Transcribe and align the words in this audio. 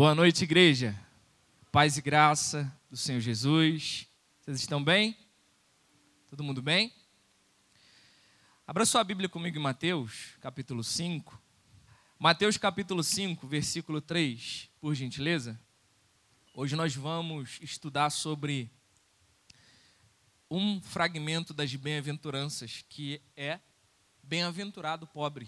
Boa 0.00 0.14
noite, 0.14 0.44
igreja. 0.44 0.98
Paz 1.70 1.98
e 1.98 2.00
graça 2.00 2.74
do 2.88 2.96
Senhor 2.96 3.20
Jesus. 3.20 4.08
Vocês 4.40 4.58
estão 4.58 4.82
bem? 4.82 5.14
Todo 6.30 6.42
mundo 6.42 6.62
bem? 6.62 6.90
Abra 8.66 8.86
sua 8.86 9.04
Bíblia 9.04 9.28
comigo 9.28 9.58
em 9.58 9.60
Mateus, 9.60 10.38
capítulo 10.40 10.82
5. 10.82 11.38
Mateus, 12.18 12.56
capítulo 12.56 13.04
5, 13.04 13.46
versículo 13.46 14.00
3, 14.00 14.70
por 14.80 14.94
gentileza. 14.94 15.60
Hoje 16.54 16.74
nós 16.74 16.96
vamos 16.96 17.58
estudar 17.60 18.08
sobre 18.08 18.70
um 20.50 20.80
fragmento 20.80 21.52
das 21.52 21.74
bem-aventuranças, 21.74 22.82
que 22.88 23.20
é 23.36 23.60
bem-aventurado 24.22 25.06
pobre. 25.06 25.46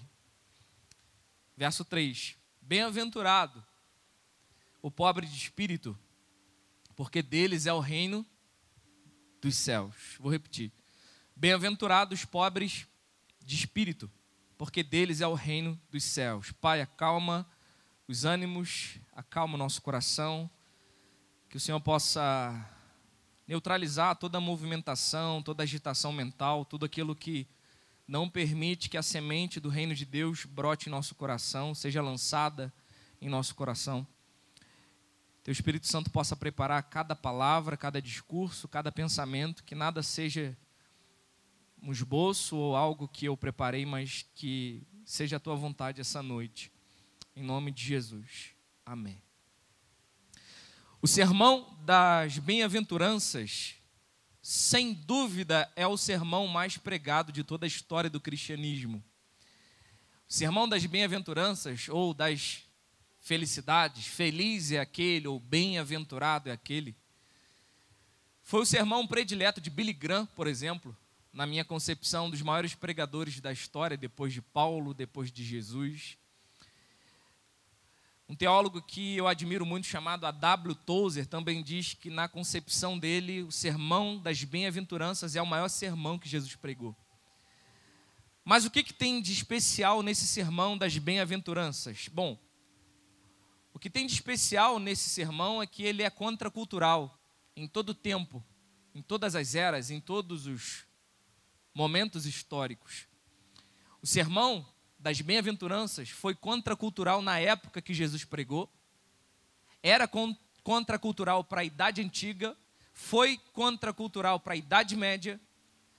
Verso 1.56 1.86
3: 1.86 2.36
Bem-aventurado 2.60 3.71
o 4.82 4.90
pobre 4.90 5.26
de 5.26 5.36
espírito, 5.36 5.96
porque 6.96 7.22
deles 7.22 7.66
é 7.66 7.72
o 7.72 7.78
reino 7.78 8.26
dos 9.40 9.54
céus. 9.54 9.94
Vou 10.18 10.30
repetir. 10.30 10.72
Bem-aventurados 11.36 12.18
os 12.18 12.24
pobres 12.24 12.86
de 13.44 13.54
espírito, 13.54 14.10
porque 14.58 14.82
deles 14.82 15.20
é 15.20 15.26
o 15.26 15.34
reino 15.34 15.80
dos 15.90 16.02
céus. 16.02 16.50
Pai, 16.52 16.80
acalma 16.80 17.48
os 18.08 18.24
ânimos, 18.24 18.98
acalma 19.12 19.54
o 19.54 19.58
nosso 19.58 19.80
coração, 19.80 20.50
que 21.48 21.56
o 21.56 21.60
Senhor 21.60 21.80
possa 21.80 22.68
neutralizar 23.46 24.16
toda 24.16 24.38
a 24.38 24.40
movimentação, 24.40 25.42
toda 25.42 25.62
a 25.62 25.64
agitação 25.64 26.12
mental, 26.12 26.64
tudo 26.64 26.84
aquilo 26.84 27.14
que 27.14 27.46
não 28.06 28.28
permite 28.28 28.90
que 28.90 28.96
a 28.96 29.02
semente 29.02 29.60
do 29.60 29.68
reino 29.68 29.94
de 29.94 30.04
Deus 30.04 30.44
brote 30.44 30.88
em 30.88 30.90
nosso 30.90 31.14
coração, 31.14 31.74
seja 31.74 32.02
lançada 32.02 32.72
em 33.20 33.28
nosso 33.28 33.54
coração. 33.54 34.06
Teu 35.42 35.50
Espírito 35.50 35.88
Santo 35.88 36.08
possa 36.08 36.36
preparar 36.36 36.80
cada 36.84 37.16
palavra, 37.16 37.76
cada 37.76 38.00
discurso, 38.00 38.68
cada 38.68 38.92
pensamento, 38.92 39.64
que 39.64 39.74
nada 39.74 40.00
seja 40.02 40.56
um 41.82 41.90
esboço 41.90 42.56
ou 42.56 42.76
algo 42.76 43.08
que 43.08 43.26
eu 43.26 43.36
preparei, 43.36 43.84
mas 43.84 44.24
que 44.36 44.86
seja 45.04 45.36
a 45.36 45.40
tua 45.40 45.56
vontade 45.56 46.00
essa 46.00 46.22
noite. 46.22 46.70
Em 47.34 47.42
nome 47.42 47.72
de 47.72 47.84
Jesus. 47.84 48.50
Amém. 48.86 49.20
O 51.00 51.08
sermão 51.08 51.76
das 51.84 52.38
bem-aventuranças, 52.38 53.74
sem 54.40 54.94
dúvida, 54.94 55.68
é 55.74 55.84
o 55.88 55.96
sermão 55.96 56.46
mais 56.46 56.78
pregado 56.78 57.32
de 57.32 57.42
toda 57.42 57.66
a 57.66 57.68
história 57.68 58.08
do 58.08 58.20
cristianismo. 58.20 59.02
O 60.28 60.32
sermão 60.32 60.68
das 60.68 60.86
bem-aventuranças, 60.86 61.88
ou 61.88 62.14
das 62.14 62.62
felicidades, 63.22 64.04
feliz 64.04 64.72
é 64.72 64.80
aquele 64.80 65.28
ou 65.28 65.38
bem-aventurado 65.38 66.50
é 66.50 66.52
aquele. 66.52 66.94
Foi 68.42 68.60
o 68.60 68.66
sermão 68.66 69.06
predileto 69.06 69.60
de 69.60 69.70
Billy 69.70 69.92
Graham, 69.92 70.26
por 70.26 70.48
exemplo, 70.48 70.94
na 71.32 71.46
minha 71.46 71.64
concepção, 71.64 72.28
dos 72.28 72.42
maiores 72.42 72.74
pregadores 72.74 73.40
da 73.40 73.52
história, 73.52 73.96
depois 73.96 74.32
de 74.34 74.42
Paulo, 74.42 74.92
depois 74.92 75.30
de 75.30 75.44
Jesus. 75.44 76.18
Um 78.28 78.34
teólogo 78.34 78.82
que 78.82 79.16
eu 79.16 79.28
admiro 79.28 79.64
muito, 79.64 79.86
chamado 79.86 80.26
A.W. 80.26 80.74
Tozer, 80.74 81.24
também 81.26 81.62
diz 81.62 81.94
que, 81.94 82.10
na 82.10 82.28
concepção 82.28 82.98
dele, 82.98 83.42
o 83.42 83.52
sermão 83.52 84.18
das 84.18 84.42
bem-aventuranças 84.42 85.36
é 85.36 85.40
o 85.40 85.46
maior 85.46 85.68
sermão 85.68 86.18
que 86.18 86.28
Jesus 86.28 86.56
pregou. 86.56 86.96
Mas 88.44 88.64
o 88.64 88.70
que, 88.70 88.82
que 88.82 88.92
tem 88.92 89.22
de 89.22 89.32
especial 89.32 90.02
nesse 90.02 90.26
sermão 90.26 90.76
das 90.76 90.98
bem-aventuranças? 90.98 92.08
Bom, 92.08 92.36
o 93.74 93.78
que 93.78 93.90
tem 93.90 94.06
de 94.06 94.12
especial 94.12 94.78
nesse 94.78 95.08
sermão 95.08 95.62
é 95.62 95.66
que 95.66 95.82
ele 95.82 96.02
é 96.02 96.10
contracultural 96.10 97.18
em 97.56 97.66
todo 97.66 97.94
tempo, 97.94 98.44
em 98.94 99.02
todas 99.02 99.34
as 99.34 99.54
eras, 99.54 99.90
em 99.90 100.00
todos 100.00 100.46
os 100.46 100.84
momentos 101.74 102.26
históricos. 102.26 103.06
O 104.00 104.06
sermão 104.06 104.66
das 104.98 105.20
bem-aventuranças 105.20 106.10
foi 106.10 106.34
contracultural 106.34 107.22
na 107.22 107.38
época 107.38 107.82
que 107.82 107.94
Jesus 107.94 108.24
pregou, 108.24 108.72
era 109.82 110.08
contracultural 110.62 111.42
para 111.42 111.62
a 111.62 111.64
Idade 111.64 112.02
Antiga, 112.02 112.56
foi 112.92 113.38
contracultural 113.52 114.38
para 114.38 114.54
a 114.54 114.56
Idade 114.56 114.94
Média, 114.96 115.40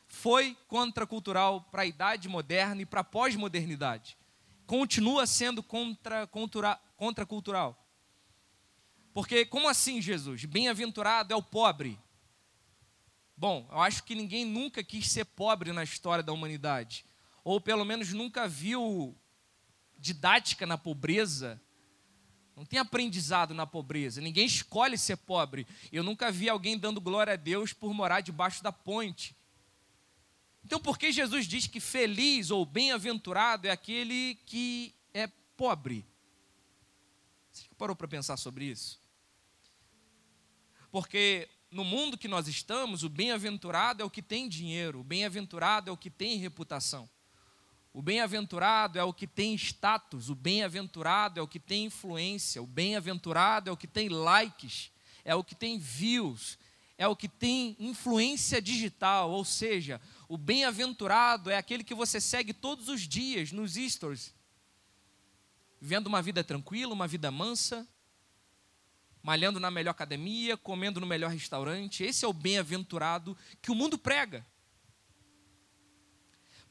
foi 0.07 0.55
contracultural 0.67 1.61
para 1.63 1.81
a 1.81 1.85
Idade 1.85 2.29
Moderna 2.29 2.81
e 2.83 2.85
para 2.85 3.01
a 3.01 3.03
pós-modernidade. 3.03 4.15
Continua 4.65 5.27
sendo 5.27 5.61
contracultural 5.61 6.79
contracultural. 7.03 7.77
Porque, 9.13 9.45
como 9.45 9.67
assim, 9.67 10.01
Jesus? 10.01 10.45
Bem-aventurado 10.45 11.33
é 11.33 11.35
o 11.35 11.43
pobre. 11.43 11.99
Bom, 13.35 13.67
eu 13.69 13.81
acho 13.81 14.03
que 14.03 14.15
ninguém 14.15 14.45
nunca 14.45 14.83
quis 14.83 15.11
ser 15.11 15.25
pobre 15.25 15.73
na 15.73 15.83
história 15.83 16.23
da 16.23 16.31
humanidade. 16.31 17.05
Ou 17.43 17.59
pelo 17.59 17.83
menos 17.83 18.13
nunca 18.13 18.47
viu 18.47 19.15
didática 19.97 20.65
na 20.65 20.77
pobreza. 20.77 21.61
Não 22.55 22.65
tem 22.65 22.79
aprendizado 22.79 23.53
na 23.53 23.67
pobreza. 23.67 24.21
Ninguém 24.21 24.45
escolhe 24.45 24.97
ser 24.97 25.17
pobre. 25.17 25.67
Eu 25.91 26.03
nunca 26.03 26.31
vi 26.31 26.47
alguém 26.47 26.77
dando 26.77 27.01
glória 27.01 27.33
a 27.33 27.37
Deus 27.37 27.73
por 27.73 27.93
morar 27.93 28.21
debaixo 28.21 28.63
da 28.63 28.71
ponte. 28.71 29.35
Então, 30.63 30.79
por 30.79 30.97
que 30.97 31.11
Jesus 31.11 31.45
diz 31.45 31.67
que 31.67 31.79
feliz 31.79 32.49
ou 32.49 32.65
bem-aventurado 32.65 33.67
é 33.67 33.71
aquele 33.71 34.35
que 34.45 34.95
é 35.13 35.27
pobre? 35.57 36.05
Você 37.51 37.67
parou 37.77 37.95
para 37.95 38.07
pensar 38.07 38.37
sobre 38.37 38.65
isso? 38.65 39.01
Porque 40.91 41.49
no 41.69 41.83
mundo 41.83 42.17
que 42.17 42.27
nós 42.27 42.47
estamos, 42.47 43.03
o 43.03 43.09
bem-aventurado 43.09 44.01
é 44.01 44.05
o 44.05 44.09
que 44.09 44.21
tem 44.21 44.47
dinheiro, 44.47 44.99
o 44.99 45.03
bem-aventurado 45.03 45.89
é 45.89 45.93
o 45.93 45.97
que 45.97 46.09
tem 46.09 46.37
reputação. 46.37 47.09
O 47.91 48.01
bem-aventurado 48.01 48.97
é 48.97 49.03
o 49.03 49.13
que 49.13 49.27
tem 49.27 49.53
status, 49.55 50.29
o 50.29 50.35
bem-aventurado 50.35 51.39
é 51.39 51.43
o 51.43 51.47
que 51.47 51.59
tem 51.59 51.85
influência, 51.85 52.61
o 52.61 52.65
bem-aventurado 52.67 53.69
é 53.69 53.73
o 53.73 53.77
que 53.77 53.87
tem 53.87 54.09
likes, 54.09 54.91
é 55.23 55.35
o 55.35 55.43
que 55.43 55.53
tem 55.53 55.77
views, 55.77 56.57
é 56.97 57.07
o 57.07 57.15
que 57.15 57.27
tem 57.27 57.75
influência 57.79 58.61
digital, 58.61 59.29
ou 59.29 59.45
seja, 59.45 60.01
o 60.33 60.37
bem-aventurado 60.37 61.51
é 61.51 61.57
aquele 61.57 61.83
que 61.83 61.93
você 61.93 62.19
segue 62.19 62.53
todos 62.53 62.89
os 62.89 63.01
dias 63.01 63.51
nos 63.51 63.75
stories 63.75 64.33
vivendo 65.79 66.07
uma 66.07 66.23
vida 66.23 66.43
tranquila, 66.43 66.91
uma 66.91 67.07
vida 67.07 67.29
mansa, 67.29 67.87
malhando 69.21 69.59
na 69.59 69.69
melhor 69.69 69.91
academia, 69.91 70.57
comendo 70.57 70.99
no 70.99 71.05
melhor 71.05 71.29
restaurante. 71.29 72.03
Esse 72.03 72.25
é 72.25 72.27
o 72.27 72.33
bem-aventurado 72.33 73.37
que 73.61 73.69
o 73.69 73.75
mundo 73.75 73.95
prega. 73.95 74.43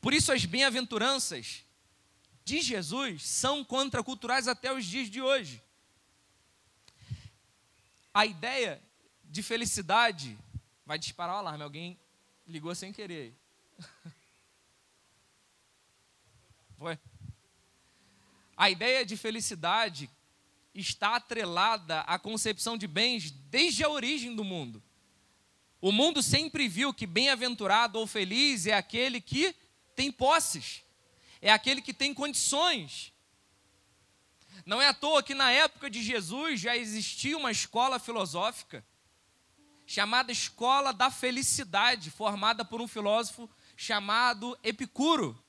Por 0.01 0.13
isso, 0.13 0.33
as 0.33 0.45
bem-aventuranças 0.45 1.65
de 2.45 2.63
Jesus 2.63 3.23
são 3.23 3.63
contraculturais 3.63 4.49
até 4.49 4.73
os 4.73 4.85
dias 4.85 5.09
de 5.09 5.23
hoje. 5.23 5.63
A 8.13 8.27
ideia 8.27 8.83
de 9.23 9.41
felicidade 9.41 10.37
vai 10.85 10.99
disparar 10.99 11.37
o 11.37 11.39
alarme. 11.39 11.63
Alguém 11.63 12.01
ligou 12.45 12.75
sem 12.75 12.93
querer. 12.93 13.41
Foi? 16.77 16.99
A 18.57 18.71
ideia 18.71 19.05
de 19.05 19.17
felicidade 19.17 20.11
está 20.75 21.17
atrelada 21.17 22.01
à 22.01 22.19
concepção 22.19 22.77
de 22.79 22.87
bens 22.87 23.31
desde 23.31 23.85
a 23.85 23.89
origem 23.89 24.35
do 24.35 24.45
mundo. 24.45 24.83
O 25.81 25.91
mundo 25.93 26.23
sempre 26.23 26.69
viu 26.69 26.95
que 26.95 27.07
bem-aventurado 27.07 27.99
ou 27.99 28.07
feliz 28.07 28.67
é 28.67 28.75
aquele 28.75 29.21
que 29.21 29.55
tem 29.95 30.11
posses, 30.11 30.83
é 31.41 31.51
aquele 31.51 31.83
que 31.83 31.93
tem 31.93 32.15
condições. 32.15 33.13
Não 34.65 34.81
é 34.81 34.89
à 34.89 34.95
toa 34.95 35.23
que 35.23 35.35
na 35.35 35.51
época 35.51 35.91
de 35.91 36.03
Jesus 36.03 36.61
já 36.61 36.77
existia 36.77 37.37
uma 37.37 37.51
escola 37.51 37.99
filosófica 37.99 38.85
chamada 39.85 40.33
Escola 40.33 40.93
da 40.93 41.11
Felicidade, 41.11 42.11
formada 42.11 42.65
por 42.65 42.81
um 42.81 42.89
filósofo 42.89 43.51
chamado 43.77 44.59
Epicuro. 44.63 45.43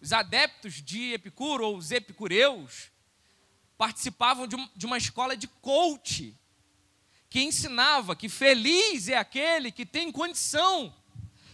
Os 0.00 0.12
adeptos 0.12 0.82
de 0.82 1.12
Epicuro, 1.12 1.66
ou 1.66 1.76
os 1.76 1.90
epicureus, 1.90 2.90
participavam 3.78 4.46
de, 4.46 4.86
uma 4.86 4.98
escola 4.98 5.36
de 5.36 5.46
coach, 5.46 6.36
que 7.28 7.40
ensinava 7.40 8.14
que 8.14 8.28
feliz 8.28 9.08
é 9.08 9.16
aquele 9.16 9.72
que 9.72 9.86
tem 9.86 10.12
condição, 10.12 10.94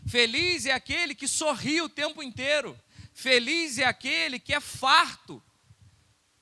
feliz 0.07 0.67
é 0.67 0.73
aquele 0.73 1.15
que 1.15 1.29
sorri 1.29 1.81
o 1.81 1.89
tempo 1.89 2.23
inteiro, 2.23 2.79
feliz 3.13 3.79
é 3.79 3.85
aquele 3.85 4.39
que 4.39 4.53
é 4.53 4.61
farto, 4.61 5.43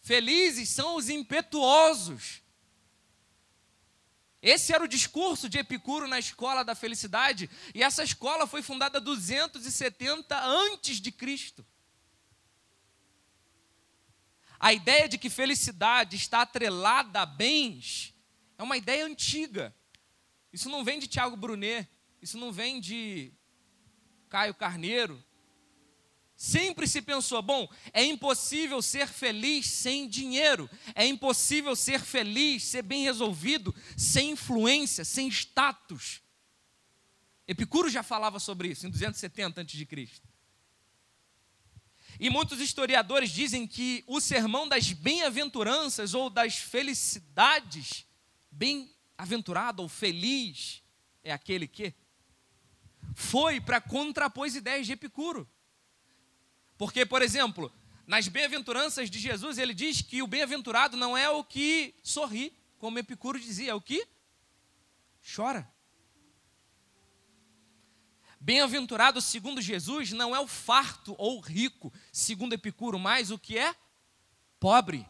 felizes 0.00 0.68
são 0.68 0.94
os 0.94 1.08
impetuosos. 1.08 2.40
Esse 4.42 4.72
era 4.72 4.84
o 4.84 4.88
discurso 4.88 5.48
de 5.48 5.58
Epicuro 5.58 6.06
na 6.06 6.18
escola 6.18 6.64
da 6.64 6.74
felicidade, 6.74 7.50
e 7.74 7.82
essa 7.82 8.04
escola 8.04 8.46
foi 8.46 8.62
fundada 8.62 9.00
270 9.00 10.38
antes 10.44 11.00
de 11.00 11.10
Cristo. 11.10 11.66
A 14.58 14.72
ideia 14.72 15.08
de 15.08 15.18
que 15.18 15.28
felicidade 15.28 16.16
está 16.16 16.42
atrelada 16.42 17.20
a 17.20 17.26
bens 17.26 18.14
é 18.58 18.62
uma 18.62 18.76
ideia 18.76 19.04
antiga. 19.04 19.74
Isso 20.52 20.70
não 20.70 20.82
vem 20.82 20.98
de 20.98 21.06
Tiago 21.06 21.36
Brunet, 21.36 21.88
isso 22.22 22.38
não 22.38 22.50
vem 22.50 22.80
de 22.80 23.32
Caio 24.28 24.54
Carneiro. 24.54 25.22
Sempre 26.36 26.86
se 26.86 27.00
pensou, 27.00 27.40
bom, 27.40 27.66
é 27.94 28.04
impossível 28.04 28.82
ser 28.82 29.08
feliz 29.08 29.66
sem 29.66 30.06
dinheiro, 30.06 30.68
é 30.94 31.06
impossível 31.06 31.74
ser 31.74 31.98
feliz, 32.00 32.62
ser 32.64 32.82
bem 32.82 33.04
resolvido, 33.04 33.74
sem 33.96 34.32
influência, 34.32 35.02
sem 35.02 35.28
status. 35.28 36.20
Epicuro 37.48 37.88
já 37.88 38.02
falava 38.02 38.38
sobre 38.38 38.68
isso 38.68 38.86
em 38.86 38.90
270 38.90 39.62
a.C. 39.62 40.10
E 42.20 42.28
muitos 42.28 42.60
historiadores 42.60 43.30
dizem 43.30 43.66
que 43.66 44.04
o 44.06 44.20
sermão 44.20 44.68
das 44.68 44.92
bem-aventuranças 44.92 46.12
ou 46.12 46.28
das 46.28 46.56
felicidades, 46.56 48.04
bem-aventurado 48.50 49.82
ou 49.82 49.88
feliz, 49.88 50.82
é 51.22 51.32
aquele 51.32 51.66
que 51.66 51.94
foi 53.14 53.58
para 53.58 53.80
contrapor 53.80 54.46
as 54.46 54.54
ideias 54.54 54.86
de 54.86 54.92
Epicuro. 54.92 55.48
Porque, 56.78 57.06
por 57.06 57.22
exemplo, 57.22 57.72
nas 58.06 58.28
bem-aventuranças 58.28 59.10
de 59.10 59.18
Jesus, 59.18 59.58
ele 59.58 59.74
diz 59.74 60.02
que 60.02 60.22
o 60.22 60.26
bem-aventurado 60.26 60.96
não 60.96 61.16
é 61.16 61.28
o 61.28 61.42
que 61.42 61.94
sorri, 62.02 62.56
como 62.78 62.98
Epicuro 62.98 63.40
dizia, 63.40 63.72
é 63.72 63.74
o 63.74 63.80
que 63.80 64.06
chora. 65.34 65.68
Bem-aventurado, 68.38 69.20
segundo 69.20 69.60
Jesus, 69.60 70.12
não 70.12 70.36
é 70.36 70.38
o 70.38 70.46
farto 70.46 71.16
ou 71.18 71.40
rico, 71.40 71.92
segundo 72.12 72.52
Epicuro, 72.52 72.98
mas 72.98 73.30
o 73.30 73.38
que 73.38 73.58
é 73.58 73.74
pobre. 74.60 75.08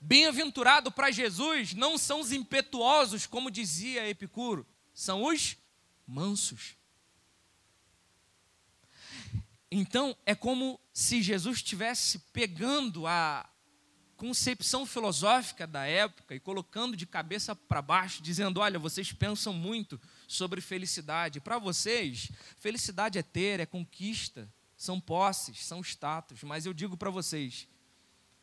Bem-aventurado 0.00 0.90
para 0.90 1.10
Jesus 1.10 1.74
não 1.74 1.98
são 1.98 2.20
os 2.20 2.32
impetuosos, 2.32 3.26
como 3.26 3.50
dizia 3.50 4.08
Epicuro, 4.08 4.66
são 4.92 5.22
os 5.22 5.56
mansos. 6.06 6.79
Então, 9.70 10.16
é 10.26 10.34
como 10.34 10.80
se 10.92 11.22
Jesus 11.22 11.58
estivesse 11.58 12.18
pegando 12.32 13.06
a 13.06 13.48
concepção 14.16 14.84
filosófica 14.84 15.66
da 15.66 15.86
época 15.86 16.34
e 16.34 16.40
colocando 16.40 16.94
de 16.94 17.06
cabeça 17.06 17.54
para 17.54 17.80
baixo, 17.80 18.22
dizendo: 18.22 18.60
olha, 18.60 18.78
vocês 18.78 19.12
pensam 19.12 19.52
muito 19.52 20.00
sobre 20.26 20.60
felicidade. 20.60 21.40
Para 21.40 21.58
vocês, 21.58 22.30
felicidade 22.58 23.18
é 23.18 23.22
ter, 23.22 23.60
é 23.60 23.66
conquista, 23.66 24.52
são 24.76 25.00
posses, 25.00 25.64
são 25.64 25.80
status. 25.80 26.42
Mas 26.42 26.66
eu 26.66 26.74
digo 26.74 26.96
para 26.96 27.10
vocês, 27.10 27.68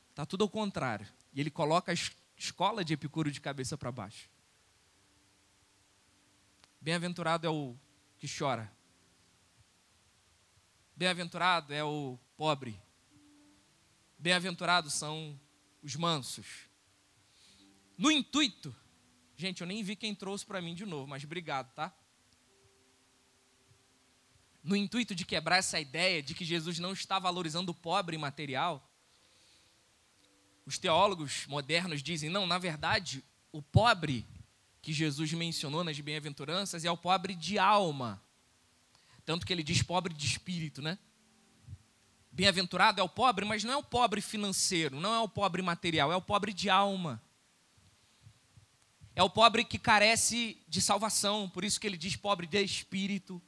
está 0.09 0.25
tudo 0.25 0.44
ao 0.44 0.50
contrário. 0.50 1.07
E 1.33 1.41
ele 1.41 1.51
coloca 1.51 1.91
a 1.91 1.95
escola 2.38 2.85
de 2.85 2.94
Epicuro 2.94 3.29
de 3.29 3.41
cabeça 3.41 3.77
para 3.77 3.91
baixo. 3.91 4.29
Bem-aventurado 6.79 7.45
é 7.45 7.50
o 7.50 7.75
que 8.18 8.27
chora, 8.27 8.71
Bem-aventurado 10.97 11.71
é 11.75 11.83
o 11.83 12.17
pobre. 12.35 12.81
Bem-aventurados 14.17 14.95
são 14.95 15.39
os 15.83 15.95
mansos. 15.95 16.47
No 17.95 18.09
intuito, 18.09 18.75
gente, 19.35 19.61
eu 19.61 19.67
nem 19.67 19.83
vi 19.83 19.95
quem 19.95 20.15
trouxe 20.15 20.44
para 20.44 20.59
mim 20.59 20.73
de 20.73 20.88
novo, 20.88 21.05
mas 21.05 21.23
obrigado, 21.23 21.71
tá? 21.75 21.94
No 24.63 24.75
intuito 24.75 25.13
de 25.13 25.23
quebrar 25.23 25.57
essa 25.57 25.79
ideia 25.79 26.23
de 26.23 26.33
que 26.33 26.44
Jesus 26.44 26.79
não 26.79 26.94
está 26.94 27.19
valorizando 27.19 27.73
o 27.73 27.75
pobre 27.75 28.17
material, 28.17 28.91
os 30.65 30.79
teólogos 30.79 31.45
modernos 31.45 32.01
dizem: 32.01 32.27
não, 32.27 32.47
na 32.47 32.57
verdade, 32.57 33.23
o 33.51 33.61
pobre 33.61 34.25
que 34.81 34.91
Jesus 34.91 35.31
mencionou 35.31 35.83
nas 35.83 36.00
bem-aventuranças 36.00 36.83
é 36.83 36.89
o 36.89 36.97
pobre 36.97 37.35
de 37.35 37.59
alma. 37.59 38.19
Tanto 39.27 39.45
que 39.45 39.51
ele 39.51 39.62
diz 39.62 39.81
pobre 39.81 40.13
de 40.13 40.25
espírito, 40.25 40.81
né? 40.81 40.97
Bem-aventurado 42.31 43.01
é 43.01 43.03
o 43.03 43.09
pobre, 43.09 43.44
mas 43.44 43.62
não 43.62 43.74
é 43.74 43.75
o 43.75 43.83
pobre 43.83 44.21
financeiro, 44.21 45.01
não 45.01 45.13
é 45.13 45.19
o 45.19 45.27
pobre 45.27 45.62
material, 45.62 46.13
é 46.13 46.15
o 46.15 46.21
pobre 46.21 46.53
de 46.53 46.69
alma. 46.69 47.21
É 49.13 49.21
o 49.21 49.29
pobre 49.29 49.65
que 49.65 49.77
carece 49.77 50.63
de 50.65 50.81
salvação, 50.81 51.50
por 51.50 51.65
isso 51.65 51.77
que 51.77 51.85
ele 51.85 51.97
diz 51.97 52.15
pobre 52.15 52.47
de 52.47 52.63
espírito. 52.63 53.41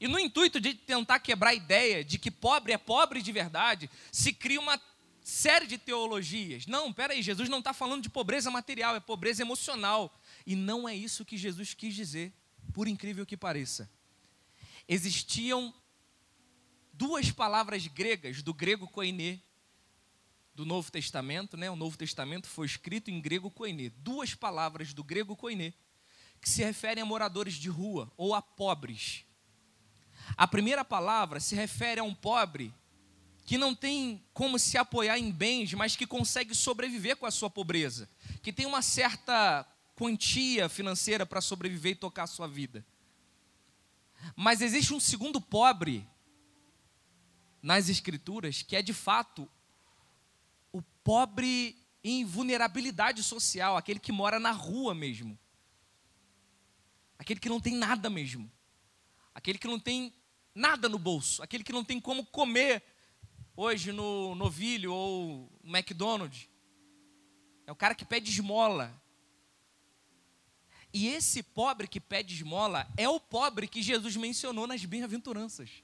E 0.00 0.08
no 0.08 0.18
intuito 0.18 0.60
de 0.60 0.74
tentar 0.74 1.20
quebrar 1.20 1.50
a 1.50 1.54
ideia 1.54 2.04
de 2.04 2.18
que 2.18 2.28
pobre 2.28 2.72
é 2.72 2.78
pobre 2.78 3.22
de 3.22 3.30
verdade, 3.30 3.88
se 4.10 4.32
cria 4.32 4.58
uma 4.58 4.80
série 5.22 5.68
de 5.68 5.78
teologias. 5.78 6.66
Não, 6.66 6.92
peraí, 6.92 7.22
Jesus 7.22 7.48
não 7.48 7.60
está 7.60 7.72
falando 7.72 8.02
de 8.02 8.10
pobreza 8.10 8.50
material, 8.50 8.96
é 8.96 8.98
pobreza 8.98 9.42
emocional. 9.42 10.12
E 10.44 10.56
não 10.56 10.88
é 10.88 10.96
isso 10.96 11.24
que 11.24 11.36
Jesus 11.36 11.74
quis 11.74 11.94
dizer, 11.94 12.32
por 12.72 12.88
incrível 12.88 13.24
que 13.24 13.36
pareça 13.36 13.88
existiam 14.88 15.74
duas 16.92 17.30
palavras 17.30 17.86
gregas 17.86 18.42
do 18.42 18.54
grego 18.54 18.88
koiné 18.88 19.40
do 20.54 20.64
Novo 20.64 20.90
Testamento, 20.90 21.56
né? 21.56 21.70
O 21.70 21.76
Novo 21.76 21.98
Testamento 21.98 22.48
foi 22.48 22.66
escrito 22.66 23.10
em 23.10 23.20
grego 23.20 23.50
koiné. 23.50 23.90
Duas 23.98 24.34
palavras 24.34 24.94
do 24.94 25.04
grego 25.04 25.36
koiné 25.36 25.74
que 26.40 26.48
se 26.48 26.62
referem 26.62 27.02
a 27.02 27.06
moradores 27.06 27.54
de 27.54 27.68
rua 27.68 28.10
ou 28.16 28.34
a 28.34 28.40
pobres. 28.40 29.24
A 30.36 30.46
primeira 30.46 30.84
palavra 30.84 31.40
se 31.40 31.54
refere 31.54 32.00
a 32.00 32.04
um 32.04 32.14
pobre 32.14 32.72
que 33.44 33.56
não 33.56 33.74
tem 33.74 34.24
como 34.32 34.58
se 34.58 34.76
apoiar 34.76 35.18
em 35.18 35.30
bens, 35.30 35.72
mas 35.74 35.94
que 35.94 36.06
consegue 36.06 36.54
sobreviver 36.54 37.16
com 37.16 37.26
a 37.26 37.30
sua 37.30 37.48
pobreza, 37.48 38.08
que 38.42 38.52
tem 38.52 38.66
uma 38.66 38.82
certa 38.82 39.64
quantia 39.94 40.68
financeira 40.68 41.24
para 41.24 41.40
sobreviver 41.40 41.92
e 41.92 41.96
tocar 41.96 42.24
a 42.24 42.26
sua 42.26 42.48
vida. 42.48 42.84
Mas 44.34 44.60
existe 44.60 44.92
um 44.92 45.00
segundo 45.00 45.40
pobre 45.40 46.08
nas 47.62 47.88
Escrituras, 47.88 48.62
que 48.62 48.76
é 48.76 48.82
de 48.82 48.92
fato 48.92 49.48
o 50.72 50.82
pobre 51.02 51.76
em 52.02 52.24
vulnerabilidade 52.24 53.22
social, 53.22 53.76
aquele 53.76 53.98
que 53.98 54.12
mora 54.12 54.38
na 54.38 54.52
rua 54.52 54.94
mesmo. 54.94 55.38
Aquele 57.18 57.40
que 57.40 57.48
não 57.48 57.60
tem 57.60 57.74
nada 57.74 58.08
mesmo. 58.08 58.50
Aquele 59.34 59.58
que 59.58 59.66
não 59.66 59.80
tem 59.80 60.12
nada 60.54 60.88
no 60.88 60.98
bolso. 60.98 61.42
Aquele 61.42 61.64
que 61.64 61.72
não 61.72 61.84
tem 61.84 62.00
como 62.00 62.24
comer 62.24 62.82
hoje 63.56 63.90
no 63.90 64.34
novilho 64.34 64.92
ou 64.92 65.50
no 65.62 65.76
McDonald's. 65.76 66.48
É 67.66 67.72
o 67.72 67.76
cara 67.76 67.94
que 67.94 68.04
pede 68.04 68.30
esmola. 68.30 68.94
E 70.92 71.08
esse 71.08 71.42
pobre 71.42 71.86
que 71.86 72.00
pede 72.00 72.34
esmola 72.34 72.90
é 72.96 73.08
o 73.08 73.20
pobre 73.20 73.68
que 73.68 73.82
Jesus 73.82 74.16
mencionou 74.16 74.66
nas 74.66 74.84
bem-aventuranças. 74.84 75.82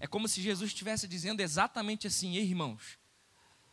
É 0.00 0.06
como 0.06 0.28
se 0.28 0.40
Jesus 0.40 0.70
estivesse 0.70 1.06
dizendo 1.08 1.40
exatamente 1.40 2.06
assim: 2.06 2.36
Ei, 2.36 2.44
irmãos, 2.44 2.98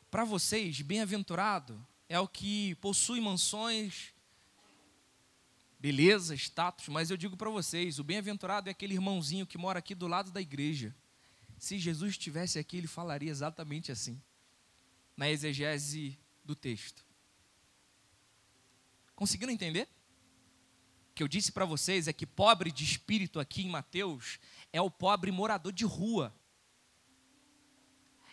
para 0.10 0.24
vocês, 0.24 0.82
bem-aventurado 0.82 1.86
é 2.08 2.20
o 2.20 2.28
que 2.28 2.76
possui 2.76 3.20
mansões, 3.20 4.14
beleza, 5.80 6.34
status, 6.36 6.88
mas 6.88 7.12
eu 7.12 7.18
digo 7.18 7.38
para 7.38 7.50
vocês: 7.50 8.00
o 8.00 8.04
bem-aventurado 8.04 8.70
é 8.70 8.72
aquele 8.72 8.94
irmãozinho 8.94 9.46
que 9.46 9.58
mora 9.58 9.80
aqui 9.80 9.94
do 9.94 10.08
lado 10.08 10.32
da 10.32 10.42
igreja. 10.42 10.96
Se 11.58 11.78
Jesus 11.78 12.12
estivesse 12.12 12.60
aqui, 12.60 12.78
ele 12.78 12.88
falaria 12.88 13.30
exatamente 13.30 13.92
assim, 13.92 14.22
na 15.16 15.30
exegese 15.30 16.20
do 16.44 16.56
texto. 16.56 17.05
Conseguiram 19.16 19.54
entender? 19.54 19.88
O 21.12 21.16
que 21.16 21.24
eu 21.24 21.28
disse 21.28 21.52
para 21.52 21.66
vocês 21.66 22.08
é 22.08 22.14
que 22.14 22.26
pobre 22.26 22.72
de 22.72 22.84
espírito 22.84 23.40
aqui 23.40 23.64
em 23.64 23.70
Mateus 23.70 24.40
é 24.74 24.82
o 24.82 24.92
pobre 24.92 25.32
morador 25.32 25.72
de 25.72 25.86
rua. 25.86 26.34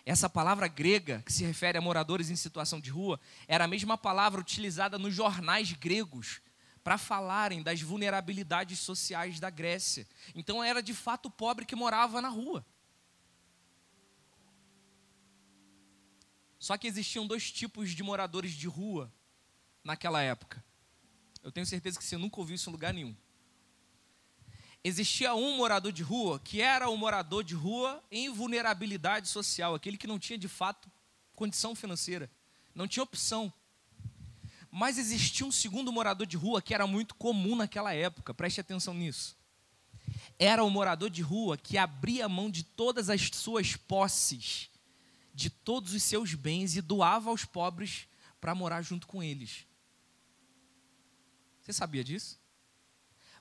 Essa 0.04 0.28
palavra 0.28 0.66
grega, 0.66 1.22
que 1.24 1.32
se 1.32 1.44
refere 1.44 1.78
a 1.78 1.80
moradores 1.80 2.28
em 2.28 2.34
situação 2.34 2.80
de 2.80 2.90
rua, 2.90 3.20
era 3.46 3.64
a 3.64 3.68
mesma 3.68 3.96
palavra 3.96 4.40
utilizada 4.40 4.98
nos 4.98 5.14
jornais 5.14 5.72
gregos 5.72 6.40
para 6.82 6.98
falarem 6.98 7.62
das 7.62 7.80
vulnerabilidades 7.80 8.80
sociais 8.80 9.38
da 9.38 9.48
Grécia. 9.48 10.06
Então 10.34 10.62
era 10.62 10.82
de 10.82 10.92
fato 10.92 11.26
o 11.26 11.30
pobre 11.30 11.64
que 11.64 11.76
morava 11.76 12.20
na 12.20 12.28
rua. 12.28 12.66
Só 16.58 16.76
que 16.76 16.88
existiam 16.88 17.26
dois 17.26 17.52
tipos 17.52 17.90
de 17.90 18.02
moradores 18.02 18.52
de 18.52 18.66
rua 18.66 19.12
naquela 19.84 20.20
época. 20.20 20.64
Eu 21.42 21.50
tenho 21.50 21.66
certeza 21.66 21.99
que 21.99 22.04
você 22.04 22.16
nunca 22.16 22.38
ouviu 22.38 22.54
isso 22.54 22.70
em 22.70 22.72
lugar 22.72 22.94
nenhum. 22.94 23.14
Existia 24.84 25.34
um 25.34 25.56
morador 25.56 25.92
de 25.92 26.02
rua 26.02 26.40
que 26.40 26.61
era 26.61 26.88
o 26.88 26.96
morador 26.96 27.44
de 27.44 27.54
rua 27.54 28.02
em 28.11 28.28
vulnerabilidade 28.28 29.28
social, 29.28 29.75
aquele 29.75 29.96
que 29.96 30.06
não 30.06 30.18
tinha 30.18 30.38
de 30.38 30.49
fato 30.49 30.90
condição 31.34 31.75
financeira, 31.75 32.30
não 32.75 32.88
tinha 32.88 33.02
opção. 33.02 33.52
Mas 34.70 34.99
existia 34.99 35.46
um 35.46 35.52
segundo 35.52 35.92
morador 35.92 36.26
de 36.26 36.37
rua 36.37 36.62
que 36.62 36.75
era 36.75 36.87
muito 36.87 37.14
comum 37.14 37.54
naquela 37.54 37.92
época, 37.92 38.32
preste 38.32 38.61
atenção 38.61 38.94
nisso. 38.94 39.37
era 40.38 40.64
o 40.64 40.70
morador 40.70 41.11
de 41.11 41.22
rua 41.22 41.56
que 41.56 41.78
abria 41.78 42.28
mão 42.28 42.50
de 42.50 42.64
todas 42.64 43.08
as 43.08 43.28
suas 43.32 43.76
posses, 43.76 44.70
de 45.34 45.49
todos 45.49 45.94
os 45.94 46.02
seus 46.02 46.34
bens 46.34 46.76
e 46.76 46.80
doava 46.80 47.30
aos 47.30 47.44
pobres 47.44 48.08
para 48.40 48.54
morar 48.54 48.82
junto 48.82 49.06
com 49.06 49.22
eles. 49.22 49.66
Você 51.62 51.73
sabia 51.73 52.02
disso? 52.02 52.40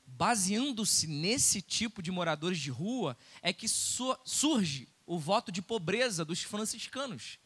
Baseando-se 0.05 1.07
nesse 1.07 1.61
tipo 1.61 2.01
de 2.01 2.11
moradores 2.11 2.59
de 2.59 2.69
rua, 2.69 3.17
é 3.41 3.51
que 3.51 3.67
surge 3.67 4.87
o 5.05 5.17
voto 5.17 5.51
de 5.51 5.61
pobreza 5.61 6.23
dos 6.23 6.43
franciscanos. 6.43 7.39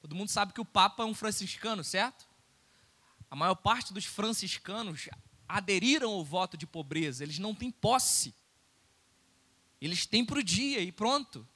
Todo 0.00 0.14
mundo 0.14 0.28
sabe 0.28 0.52
que 0.52 0.60
o 0.60 0.64
Papa 0.64 1.02
é 1.02 1.06
um 1.06 1.14
franciscano, 1.14 1.82
certo? 1.82 2.28
A 3.28 3.34
maior 3.34 3.56
parte 3.56 3.92
dos 3.92 4.04
franciscanos 4.04 5.08
aderiram 5.48 6.10
ao 6.12 6.24
voto 6.24 6.56
de 6.56 6.66
pobreza, 6.66 7.24
eles 7.24 7.38
não 7.38 7.54
têm 7.54 7.70
posse. 7.70 8.32
Eles 9.80 10.06
têm 10.06 10.24
para 10.24 10.38
o 10.38 10.44
dia 10.44 10.80
e 10.80 10.92
pronto. 10.92 11.46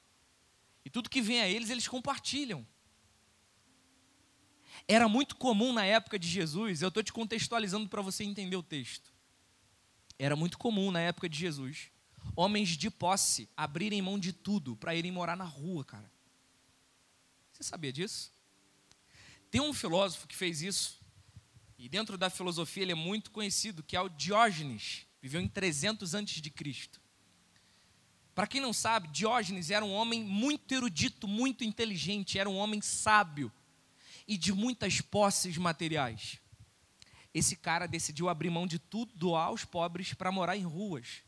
E 0.83 0.89
tudo 0.89 1.09
que 1.09 1.21
vem 1.21 1.41
a 1.41 1.47
eles, 1.47 1.69
eles 1.69 1.87
compartilham. 1.87 2.67
Era 4.93 5.07
muito 5.07 5.37
comum 5.37 5.71
na 5.71 5.85
época 5.85 6.19
de 6.19 6.27
Jesus, 6.27 6.81
eu 6.81 6.89
estou 6.89 7.01
te 7.01 7.13
contextualizando 7.13 7.87
para 7.87 8.01
você 8.01 8.25
entender 8.25 8.57
o 8.57 8.61
texto. 8.61 9.13
Era 10.19 10.35
muito 10.35 10.57
comum 10.57 10.91
na 10.91 10.99
época 10.99 11.29
de 11.29 11.39
Jesus, 11.39 11.89
homens 12.35 12.67
de 12.75 12.91
posse 12.91 13.47
abrirem 13.55 14.01
mão 14.01 14.19
de 14.19 14.33
tudo 14.33 14.75
para 14.75 14.93
irem 14.93 15.09
morar 15.09 15.37
na 15.37 15.45
rua, 15.45 15.85
cara. 15.85 16.11
Você 17.53 17.63
sabia 17.63 17.93
disso? 17.93 18.33
Tem 19.49 19.61
um 19.61 19.73
filósofo 19.73 20.27
que 20.27 20.35
fez 20.35 20.61
isso, 20.61 20.99
e 21.77 21.87
dentro 21.87 22.17
da 22.17 22.29
filosofia 22.29 22.83
ele 22.83 22.91
é 22.91 22.95
muito 22.95 23.31
conhecido, 23.31 23.81
que 23.81 23.95
é 23.95 24.01
o 24.01 24.09
Diógenes, 24.09 25.07
viveu 25.21 25.39
em 25.39 25.47
300 25.47 26.13
antes 26.13 26.41
de 26.41 26.49
Cristo. 26.49 26.99
Para 28.35 28.45
quem 28.45 28.59
não 28.59 28.73
sabe, 28.73 29.07
Diógenes 29.07 29.71
era 29.71 29.85
um 29.85 29.93
homem 29.93 30.21
muito 30.21 30.69
erudito, 30.73 31.29
muito 31.29 31.63
inteligente, 31.63 32.37
era 32.37 32.49
um 32.49 32.57
homem 32.57 32.81
sábio 32.81 33.49
e 34.31 34.37
de 34.37 34.53
muitas 34.53 35.01
posses 35.01 35.57
materiais. 35.57 36.39
Esse 37.33 37.53
cara 37.53 37.85
decidiu 37.85 38.29
abrir 38.29 38.49
mão 38.49 38.65
de 38.65 38.79
tudo, 38.79 39.11
doar 39.13 39.47
aos 39.47 39.65
pobres 39.65 40.13
para 40.13 40.31
morar 40.31 40.55
em 40.55 40.63
ruas. 40.63 41.21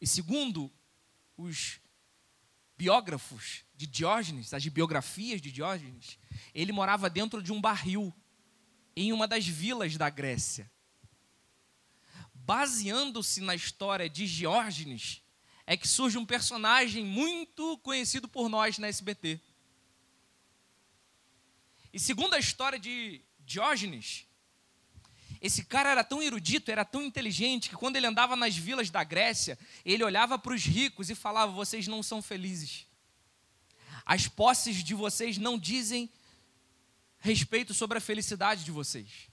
E 0.00 0.06
segundo 0.06 0.72
os 1.36 1.80
biógrafos 2.78 3.64
de 3.74 3.84
Diógenes, 3.84 4.54
as 4.54 4.64
biografias 4.68 5.40
de 5.40 5.50
Diógenes, 5.50 6.20
ele 6.54 6.70
morava 6.70 7.10
dentro 7.10 7.42
de 7.42 7.52
um 7.52 7.60
barril 7.60 8.14
em 8.94 9.12
uma 9.12 9.26
das 9.26 9.44
vilas 9.44 9.96
da 9.96 10.08
Grécia. 10.08 10.70
Baseando-se 12.32 13.40
na 13.40 13.56
história 13.56 14.08
de 14.08 14.24
Diógenes, 14.32 15.20
é 15.66 15.76
que 15.76 15.88
surge 15.88 16.16
um 16.16 16.24
personagem 16.24 17.04
muito 17.04 17.76
conhecido 17.78 18.28
por 18.28 18.48
nós 18.48 18.78
na 18.78 18.86
SBT. 18.86 19.40
E 21.96 21.98
segundo 21.98 22.34
a 22.34 22.38
história 22.38 22.78
de 22.78 23.22
Diógenes, 23.40 24.26
esse 25.40 25.64
cara 25.64 25.88
era 25.88 26.04
tão 26.04 26.22
erudito, 26.22 26.70
era 26.70 26.84
tão 26.84 27.02
inteligente, 27.02 27.70
que 27.70 27.74
quando 27.74 27.96
ele 27.96 28.06
andava 28.06 28.36
nas 28.36 28.54
vilas 28.54 28.90
da 28.90 29.02
Grécia, 29.02 29.58
ele 29.82 30.04
olhava 30.04 30.38
para 30.38 30.52
os 30.52 30.62
ricos 30.62 31.08
e 31.08 31.14
falava: 31.14 31.52
Vocês 31.52 31.86
não 31.86 32.02
são 32.02 32.20
felizes. 32.20 32.86
As 34.04 34.28
posses 34.28 34.84
de 34.84 34.92
vocês 34.92 35.38
não 35.38 35.58
dizem 35.58 36.10
respeito 37.18 37.72
sobre 37.72 37.96
a 37.96 38.00
felicidade 38.00 38.62
de 38.62 38.70
vocês. 38.70 39.30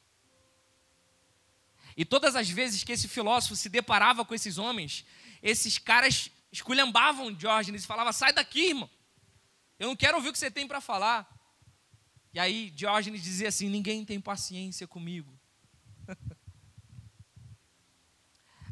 E 1.97 2.05
todas 2.05 2.33
as 2.33 2.49
vezes 2.49 2.81
que 2.81 2.93
esse 2.93 3.09
filósofo 3.09 3.57
se 3.57 3.67
deparava 3.67 4.23
com 4.23 4.33
esses 4.33 4.57
homens, 4.57 5.03
esses 5.41 5.77
caras 5.77 6.31
esculhambavam 6.49 7.33
Diógenes 7.33 7.83
e 7.83 7.87
falavam: 7.87 8.13
sai 8.13 8.31
daqui, 8.31 8.69
irmão. 8.69 8.89
Eu 9.77 9.89
não 9.89 9.97
quero 9.97 10.15
ouvir 10.15 10.29
o 10.29 10.31
que 10.31 10.39
você 10.39 10.49
tem 10.49 10.65
para 10.65 10.79
falar. 10.79 11.42
E 12.33 12.39
aí 12.39 12.69
Diógenes 12.71 13.21
dizia 13.21 13.49
assim: 13.49 13.69
ninguém 13.69 14.03
tem 14.03 14.19
paciência 14.19 14.87
comigo. 14.87 15.37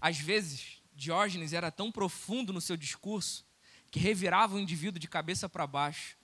Às 0.02 0.18
vezes, 0.18 0.82
Diógenes 0.94 1.54
era 1.54 1.72
tão 1.72 1.92
profundo 1.92 2.52
no 2.52 2.60
seu 2.60 2.76
discurso 2.76 3.46
que 3.92 4.00
revirava 4.00 4.56
o 4.56 4.60
indivíduo 4.60 5.00
de 5.00 5.08
cabeça 5.08 5.48
para 5.48 5.68
baixo 5.68 6.18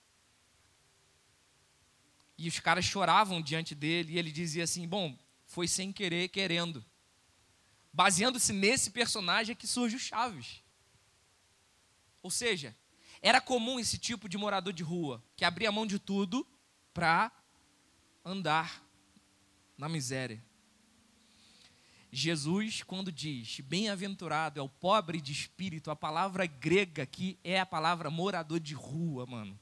e 2.38 2.46
os 2.46 2.60
caras 2.60 2.84
choravam 2.84 3.42
diante 3.42 3.74
dele, 3.74 4.12
e 4.12 4.18
ele 4.18 4.30
dizia 4.30 4.62
assim: 4.62 4.86
Bom, 4.86 5.18
foi 5.44 5.66
sem 5.66 5.92
querer, 5.92 6.28
querendo. 6.28 6.84
Baseando-se 7.92 8.52
nesse 8.52 8.92
personagem 8.92 9.52
é 9.52 9.56
que 9.56 9.66
surge 9.66 9.96
o 9.96 9.98
Chaves. 9.98 10.62
Ou 12.22 12.30
seja, 12.30 12.76
era 13.20 13.40
comum 13.40 13.80
esse 13.80 13.98
tipo 13.98 14.28
de 14.28 14.38
morador 14.38 14.72
de 14.72 14.84
rua, 14.84 15.22
que 15.34 15.44
abria 15.44 15.72
mão 15.72 15.84
de 15.84 15.98
tudo 15.98 16.46
para 16.98 17.30
andar 18.24 18.82
na 19.76 19.88
miséria. 19.88 20.44
Jesus, 22.10 22.82
quando 22.82 23.12
diz 23.12 23.60
bem-aventurado 23.60 24.58
é 24.58 24.62
o 24.62 24.68
pobre 24.68 25.20
de 25.20 25.30
espírito, 25.30 25.92
a 25.92 25.96
palavra 25.96 26.44
grega 26.44 27.04
aqui 27.04 27.38
é 27.44 27.60
a 27.60 27.66
palavra 27.66 28.10
morador 28.10 28.58
de 28.58 28.74
rua, 28.74 29.24
mano 29.26 29.56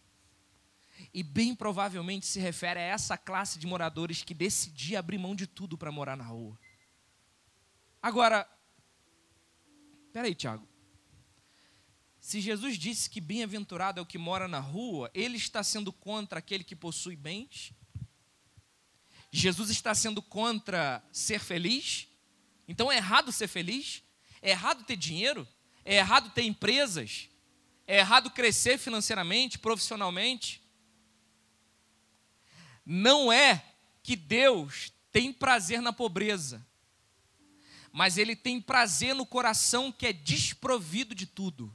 e 1.12 1.22
bem 1.22 1.54
provavelmente 1.54 2.24
se 2.24 2.40
refere 2.40 2.80
a 2.80 2.84
essa 2.84 3.18
classe 3.18 3.58
de 3.58 3.66
moradores 3.66 4.22
que 4.22 4.32
decidia 4.32 4.98
abrir 4.98 5.18
mão 5.18 5.36
de 5.36 5.46
tudo 5.46 5.76
para 5.76 5.92
morar 5.92 6.16
na 6.16 6.24
rua. 6.24 6.58
Agora, 8.00 8.48
peraí, 10.10 10.34
Tiago. 10.34 10.66
Se 12.26 12.40
Jesus 12.40 12.76
disse 12.76 13.08
que 13.08 13.20
bem-aventurado 13.20 14.00
é 14.00 14.02
o 14.02 14.04
que 14.04 14.18
mora 14.18 14.48
na 14.48 14.58
rua, 14.58 15.08
ele 15.14 15.36
está 15.36 15.62
sendo 15.62 15.92
contra 15.92 16.40
aquele 16.40 16.64
que 16.64 16.74
possui 16.74 17.14
bens? 17.14 17.72
Jesus 19.30 19.70
está 19.70 19.94
sendo 19.94 20.20
contra 20.20 21.00
ser 21.12 21.38
feliz? 21.38 22.08
Então 22.66 22.90
é 22.90 22.96
errado 22.96 23.30
ser 23.30 23.46
feliz? 23.46 24.02
É 24.42 24.50
errado 24.50 24.82
ter 24.82 24.96
dinheiro? 24.96 25.46
É 25.84 25.98
errado 25.98 26.30
ter 26.30 26.42
empresas? 26.42 27.28
É 27.86 27.98
errado 27.98 28.28
crescer 28.28 28.76
financeiramente, 28.76 29.56
profissionalmente? 29.56 30.60
Não 32.84 33.32
é 33.32 33.64
que 34.02 34.16
Deus 34.16 34.92
tem 35.12 35.32
prazer 35.32 35.80
na 35.80 35.92
pobreza, 35.92 36.66
mas 37.92 38.18
Ele 38.18 38.34
tem 38.34 38.60
prazer 38.60 39.14
no 39.14 39.24
coração 39.24 39.92
que 39.92 40.08
é 40.08 40.12
desprovido 40.12 41.14
de 41.14 41.24
tudo. 41.24 41.72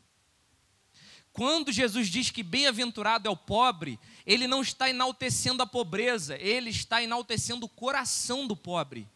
Quando 1.34 1.72
Jesus 1.72 2.10
diz 2.10 2.30
que 2.30 2.44
bem-aventurado 2.44 3.28
é 3.28 3.32
o 3.32 3.38
pobre, 3.38 4.00
ele 4.26 4.48
não 4.48 4.62
está 4.62 4.90
enaltecendo 4.90 5.64
a 5.64 5.68
pobreza, 5.68 6.38
ele 6.38 6.70
está 6.70 7.02
enaltecendo 7.02 7.66
o 7.66 7.70
coração 7.70 8.46
do 8.46 8.56
pobre. 8.56 9.08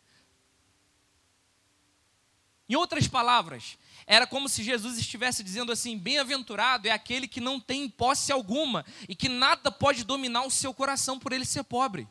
Em 2.67 2.75
outras 2.75 3.07
palavras, 3.07 3.77
era 4.07 4.25
como 4.25 4.47
se 4.47 4.63
Jesus 4.63 4.97
estivesse 4.97 5.43
dizendo 5.43 5.71
assim: 5.71 5.97
bem-aventurado 5.97 6.87
é 6.87 6.91
aquele 6.91 7.27
que 7.27 7.41
não 7.41 7.59
tem 7.59 7.89
posse 7.89 8.31
alguma 8.31 8.85
e 9.09 9.15
que 9.15 9.29
nada 9.29 9.71
pode 9.71 10.03
dominar 10.03 10.45
o 10.45 10.51
seu 10.51 10.73
coração 10.73 11.19
por 11.19 11.31
ele 11.31 11.45
ser 11.45 11.63
pobre. 11.63 12.07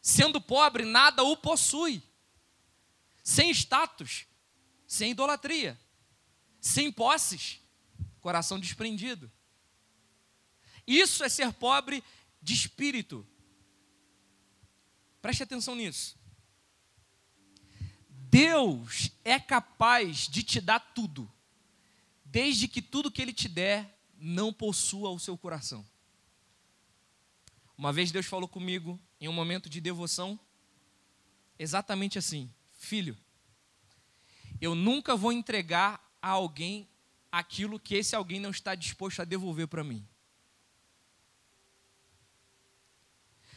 Sendo 0.00 0.40
pobre, 0.40 0.84
nada 0.84 1.22
o 1.22 1.36
possui. 1.36 2.02
Sem 3.24 3.50
status, 3.50 4.26
sem 4.86 5.10
idolatria, 5.10 5.78
sem 6.60 6.90
posses, 6.90 7.60
coração 8.28 8.60
desprendido. 8.60 9.32
Isso 10.86 11.24
é 11.24 11.30
ser 11.30 11.50
pobre 11.50 12.04
de 12.42 12.52
espírito. 12.52 13.26
Preste 15.22 15.42
atenção 15.42 15.74
nisso. 15.74 16.14
Deus 18.10 19.10
é 19.24 19.40
capaz 19.40 20.28
de 20.28 20.42
te 20.42 20.60
dar 20.60 20.78
tudo, 20.78 21.26
desde 22.22 22.68
que 22.68 22.82
tudo 22.82 23.10
que 23.10 23.22
Ele 23.22 23.32
te 23.32 23.48
der 23.48 23.98
não 24.18 24.52
possua 24.52 25.08
o 25.08 25.18
seu 25.18 25.38
coração. 25.38 25.82
Uma 27.78 27.94
vez 27.94 28.12
Deus 28.12 28.26
falou 28.26 28.46
comigo 28.46 29.00
em 29.18 29.26
um 29.26 29.32
momento 29.32 29.70
de 29.70 29.80
devoção, 29.80 30.38
exatamente 31.58 32.18
assim: 32.18 32.52
Filho, 32.78 33.16
eu 34.60 34.74
nunca 34.74 35.16
vou 35.16 35.32
entregar 35.32 36.06
a 36.20 36.28
alguém 36.28 36.86
aquilo 37.30 37.78
que 37.78 37.94
esse 37.94 38.14
alguém 38.14 38.40
não 38.40 38.50
está 38.50 38.74
disposto 38.74 39.20
a 39.20 39.24
devolver 39.24 39.68
para 39.68 39.84
mim. 39.84 40.06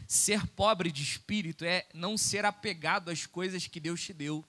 Ser 0.07 0.45
pobre 0.47 0.91
de 0.91 1.03
espírito 1.03 1.63
é 1.63 1.87
não 1.93 2.17
ser 2.17 2.45
apegado 2.45 3.09
às 3.09 3.25
coisas 3.25 3.67
que 3.67 3.79
Deus 3.79 4.01
te 4.01 4.13
deu. 4.13 4.45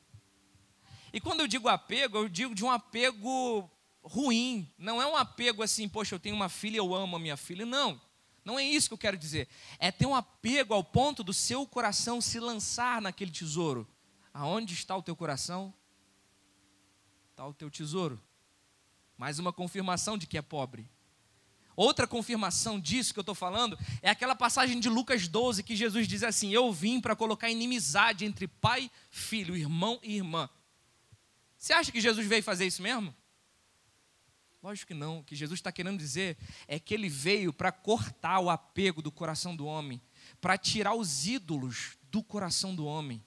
E 1.13 1.21
quando 1.21 1.41
eu 1.41 1.47
digo 1.47 1.69
apego, 1.69 2.19
eu 2.19 2.29
digo 2.29 2.55
de 2.55 2.65
um 2.65 2.71
apego 2.71 3.71
ruim. 4.03 4.69
Não 4.77 5.01
é 5.01 5.07
um 5.07 5.17
apego 5.17 5.63
assim, 5.63 5.89
poxa, 5.89 6.15
eu 6.15 6.21
tenho 6.21 6.35
uma 6.35 6.49
filha, 6.49 6.79
eu 6.79 6.95
amo 6.95 7.17
a 7.17 7.21
minha 7.21 7.37
filha. 7.37 7.65
Não, 7.65 8.01
não 8.45 8.59
é 8.59 8.65
isso 8.65 8.89
que 8.89 8.95
eu 8.95 8.99
quero 8.99 9.17
dizer. 9.17 9.49
É 9.79 9.93
ter 9.93 10.07
um 10.07 10.15
apego 10.17 10.75
ao 10.75 10.83
ponto 10.83 11.23
do 11.23 11.33
seu 11.33 11.67
coração 11.67 12.21
se 12.21 12.41
lançar 12.41 13.01
naquele 13.01 13.31
tesouro. 13.31 13.87
Aonde 14.35 14.75
está 14.75 14.97
o 14.97 15.03
teu 15.03 15.15
coração? 15.15 15.73
está 17.43 17.47
o 17.47 17.53
teu 17.55 17.71
tesouro. 17.71 18.21
Mais 19.23 19.39
uma 19.39 19.53
confirmação 19.53 20.19
de 20.19 20.27
que 20.27 20.37
é 20.37 20.43
pobre. 20.43 20.91
Outra 21.77 22.09
confirmação 22.09 22.81
disso 22.81 23.13
que 23.13 23.21
eu 23.21 23.23
estou 23.23 23.37
falando 23.37 23.79
é 24.03 24.11
aquela 24.11 24.35
passagem 24.35 24.81
de 24.81 24.89
Lucas 24.89 25.29
12 25.29 25.63
que 25.63 25.77
Jesus 25.77 26.09
diz 26.09 26.25
assim: 26.25 26.53
Eu 26.53 26.73
vim 26.73 27.01
para 27.01 27.15
colocar 27.15 27.49
inimizade 27.49 28.25
entre 28.25 28.49
pai, 28.49 28.91
filho, 29.11 29.57
irmão 29.57 30.01
e 30.03 30.17
irmã. 30.17 30.51
Você 31.57 31.73
acha 31.73 31.93
que 31.93 32.01
Jesus 32.01 32.27
veio 32.27 32.43
fazer 32.43 32.67
isso 32.67 32.83
mesmo? 32.83 33.15
Lógico 34.61 34.89
que 34.89 34.95
não. 34.95 35.21
O 35.21 35.23
que 35.23 35.37
Jesus 35.37 35.61
está 35.61 35.71
querendo 35.71 35.99
dizer 35.99 36.37
é 36.67 36.81
que 36.81 36.93
ele 36.93 37.09
veio 37.09 37.53
para 37.53 37.71
cortar 37.71 38.41
o 38.41 38.51
apego 38.51 39.01
do 39.01 39.13
coração 39.13 39.55
do 39.55 39.67
homem, 39.67 40.03
para 40.41 40.59
tirar 40.59 40.97
os 40.97 41.29
ídolos 41.29 41.97
do 42.11 42.25
coração 42.25 42.75
do 42.75 42.85
homem 42.85 43.25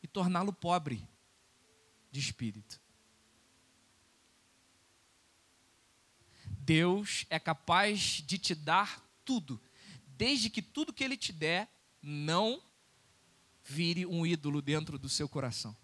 e 0.00 0.06
torná-lo 0.06 0.52
pobre 0.52 1.08
de 2.08 2.20
espírito. 2.20 2.80
Deus 6.68 7.24
é 7.30 7.38
capaz 7.38 8.22
de 8.26 8.36
te 8.36 8.54
dar 8.54 9.02
tudo, 9.24 9.58
desde 10.18 10.50
que 10.50 10.60
tudo 10.60 10.92
que 10.92 11.02
Ele 11.02 11.16
te 11.16 11.32
der 11.32 11.66
não 12.02 12.62
vire 13.64 14.04
um 14.04 14.26
ídolo 14.26 14.60
dentro 14.60 14.98
do 14.98 15.08
seu 15.08 15.26
coração. 15.26 15.74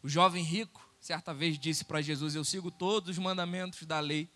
O 0.00 0.08
jovem 0.08 0.44
rico, 0.44 0.88
certa 1.00 1.34
vez, 1.34 1.58
disse 1.58 1.84
para 1.84 2.00
Jesus: 2.00 2.36
Eu 2.36 2.44
sigo 2.44 2.70
todos 2.70 3.10
os 3.10 3.18
mandamentos 3.18 3.82
da 3.82 3.98
lei. 3.98 4.30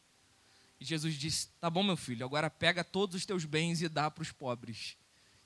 E 0.81 0.85
Jesus 0.85 1.15
disse: 1.15 1.47
Tá 1.61 1.71
bom, 1.71 1.85
meu 1.85 1.97
filho, 1.97 2.27
agora 2.27 2.51
pega 2.51 2.83
todos 2.83 3.15
os 3.15 3.25
teus 3.25 3.45
bens 3.45 3.83
e 3.83 3.89
dá 3.89 4.11
para 4.11 4.23
os 4.23 4.33
pobres. 4.33 4.97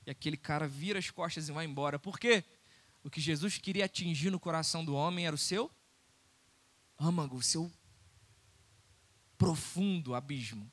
E 0.06 0.11
aquele 0.11 0.38
cara 0.38 0.66
vira 0.66 0.99
as 0.99 1.11
costas 1.11 1.47
e 1.47 1.52
vai 1.52 1.66
embora. 1.66 1.99
Por 1.99 2.18
quê? 2.18 2.42
O 3.02 3.11
que 3.11 3.21
Jesus 3.21 3.59
queria 3.59 3.85
atingir 3.85 4.30
no 4.30 4.40
coração 4.40 4.83
do 4.83 4.94
homem 4.94 5.26
era 5.26 5.37
o 5.37 5.38
seu 5.38 5.71
âmago, 7.04 7.37
o 7.37 7.42
seu 7.42 7.70
profundo 9.37 10.14
abismo. 10.14 10.70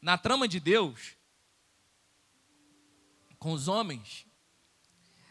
Na 0.00 0.16
trama 0.16 0.48
de 0.48 0.58
Deus, 0.58 1.16
com 3.38 3.52
os 3.52 3.68
homens, 3.68 4.26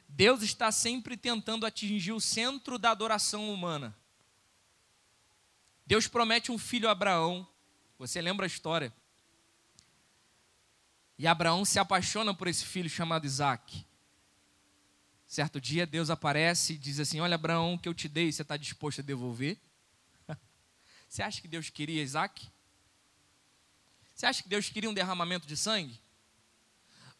Deus 0.08 0.42
está 0.42 0.72
sempre 0.72 1.18
tentando 1.18 1.66
atingir 1.66 2.12
o 2.12 2.22
centro 2.22 2.78
da 2.78 2.92
adoração 2.92 3.54
humana. 3.54 3.96
Deus 5.86 6.08
promete 6.08 6.52
um 6.52 6.58
filho 6.58 6.88
a 6.88 6.92
Abraão. 6.92 7.48
Você 7.98 8.22
lembra 8.22 8.46
a 8.46 8.48
história? 8.48 8.94
E 11.18 11.26
Abraão 11.26 11.66
se 11.66 11.80
apaixona 11.80 12.34
por 12.34 12.48
esse 12.48 12.66
filho 12.66 12.90
chamado 12.90 13.26
Isaac. 13.26 13.86
Certo 15.28 15.60
dia, 15.60 15.86
Deus 15.86 16.10
aparece 16.10 16.74
e 16.74 16.78
diz 16.78 17.02
assim: 17.02 17.20
Olha, 17.20 17.36
Abraão, 17.36 17.74
o 17.74 17.80
que 17.80 17.90
eu 17.90 17.94
te 17.94 18.08
dei, 18.08 18.32
você 18.32 18.44
está 18.44 18.56
disposto 18.56 19.00
a 19.00 19.04
devolver? 19.04 19.60
Você 21.10 21.22
acha 21.22 21.42
que 21.42 21.48
Deus 21.48 21.70
queria 21.70 22.02
Isaac? 22.02 22.50
Você 24.16 24.26
acha 24.26 24.42
que 24.42 24.50
Deus 24.50 24.70
queria 24.70 24.90
um 24.90 24.94
derramamento 24.94 25.46
de 25.46 25.56
sangue? 25.56 26.02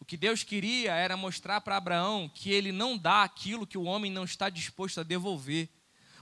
O 0.00 0.04
que 0.04 0.16
Deus 0.16 0.42
queria 0.42 0.94
era 0.94 1.16
mostrar 1.16 1.60
para 1.60 1.76
Abraão 1.76 2.28
que 2.28 2.50
ele 2.50 2.72
não 2.72 2.96
dá 2.96 3.22
aquilo 3.22 3.66
que 3.66 3.76
o 3.76 3.84
homem 3.84 4.10
não 4.10 4.24
está 4.24 4.48
disposto 4.48 5.00
a 5.00 5.02
devolver. 5.02 5.68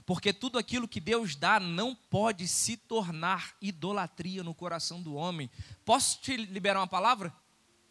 Porque 0.05 0.31
tudo 0.31 0.57
aquilo 0.57 0.87
que 0.87 0.99
Deus 0.99 1.35
dá 1.35 1.59
não 1.59 1.93
pode 1.93 2.47
se 2.47 2.77
tornar 2.77 3.55
idolatria 3.61 4.43
no 4.43 4.53
coração 4.53 5.01
do 5.01 5.15
homem. 5.15 5.49
Posso 5.83 6.19
te 6.21 6.35
liberar 6.37 6.79
uma 6.79 6.87
palavra? 6.87 7.33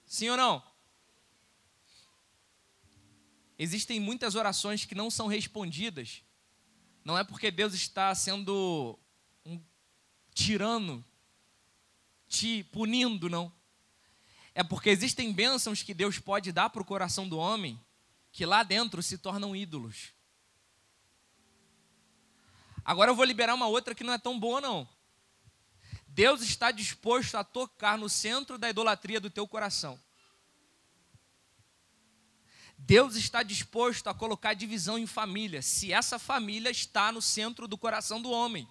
Sim 0.06 0.30
ou 0.30 0.36
não? 0.36 0.75
Existem 3.58 3.98
muitas 3.98 4.34
orações 4.34 4.84
que 4.84 4.94
não 4.94 5.10
são 5.10 5.26
respondidas. 5.26 6.22
Não 7.04 7.16
é 7.16 7.24
porque 7.24 7.50
Deus 7.50 7.72
está 7.72 8.14
sendo 8.14 8.98
um 9.44 9.60
tirano, 10.34 11.04
te 12.28 12.64
punindo, 12.64 13.30
não. 13.30 13.52
É 14.54 14.62
porque 14.62 14.90
existem 14.90 15.32
bênçãos 15.32 15.82
que 15.82 15.94
Deus 15.94 16.18
pode 16.18 16.52
dar 16.52 16.70
para 16.70 16.82
o 16.82 16.84
coração 16.84 17.28
do 17.28 17.38
homem, 17.38 17.80
que 18.32 18.44
lá 18.44 18.62
dentro 18.62 19.02
se 19.02 19.18
tornam 19.18 19.54
ídolos. 19.54 20.12
Agora 22.84 23.10
eu 23.10 23.16
vou 23.16 23.24
liberar 23.24 23.54
uma 23.54 23.66
outra 23.66 23.94
que 23.94 24.04
não 24.04 24.12
é 24.12 24.18
tão 24.18 24.38
boa, 24.38 24.60
não. 24.60 24.88
Deus 26.06 26.40
está 26.40 26.70
disposto 26.70 27.34
a 27.34 27.44
tocar 27.44 27.98
no 27.98 28.08
centro 28.08 28.56
da 28.56 28.70
idolatria 28.70 29.20
do 29.20 29.28
teu 29.28 29.46
coração. 29.46 30.00
Deus 32.86 33.16
está 33.16 33.42
disposto 33.42 34.06
a 34.06 34.14
colocar 34.14 34.54
divisão 34.54 34.96
em 34.96 35.08
família, 35.08 35.60
se 35.60 35.92
essa 35.92 36.20
família 36.20 36.70
está 36.70 37.10
no 37.10 37.20
centro 37.20 37.66
do 37.66 37.76
coração 37.76 38.22
do 38.22 38.30
homem. 38.30 38.68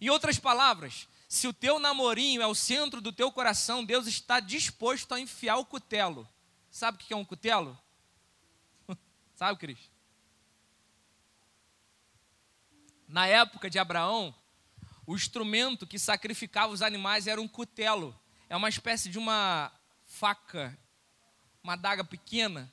Em 0.00 0.08
outras 0.08 0.38
palavras, 0.38 1.08
se 1.28 1.48
o 1.48 1.52
teu 1.52 1.80
namorinho 1.80 2.40
é 2.40 2.46
o 2.46 2.54
centro 2.54 3.00
do 3.00 3.12
teu 3.12 3.32
coração, 3.32 3.84
Deus 3.84 4.06
está 4.06 4.38
disposto 4.38 5.12
a 5.12 5.18
enfiar 5.18 5.56
o 5.56 5.66
cutelo. 5.66 6.28
Sabe 6.70 6.96
o 6.96 7.00
que 7.04 7.12
é 7.12 7.16
um 7.16 7.24
cutelo? 7.24 7.76
Sabe, 9.34 9.58
Cris? 9.58 9.90
Na 13.08 13.26
época 13.26 13.68
de 13.68 13.80
Abraão, 13.80 14.32
o 15.04 15.16
instrumento 15.16 15.88
que 15.88 15.98
sacrificava 15.98 16.72
os 16.72 16.82
animais 16.82 17.26
era 17.26 17.40
um 17.40 17.48
cutelo. 17.48 18.16
É 18.48 18.56
uma 18.56 18.68
espécie 18.68 19.08
de 19.08 19.18
uma 19.18 19.72
faca 20.04 20.78
uma 21.66 21.72
adaga 21.72 22.04
pequena, 22.04 22.72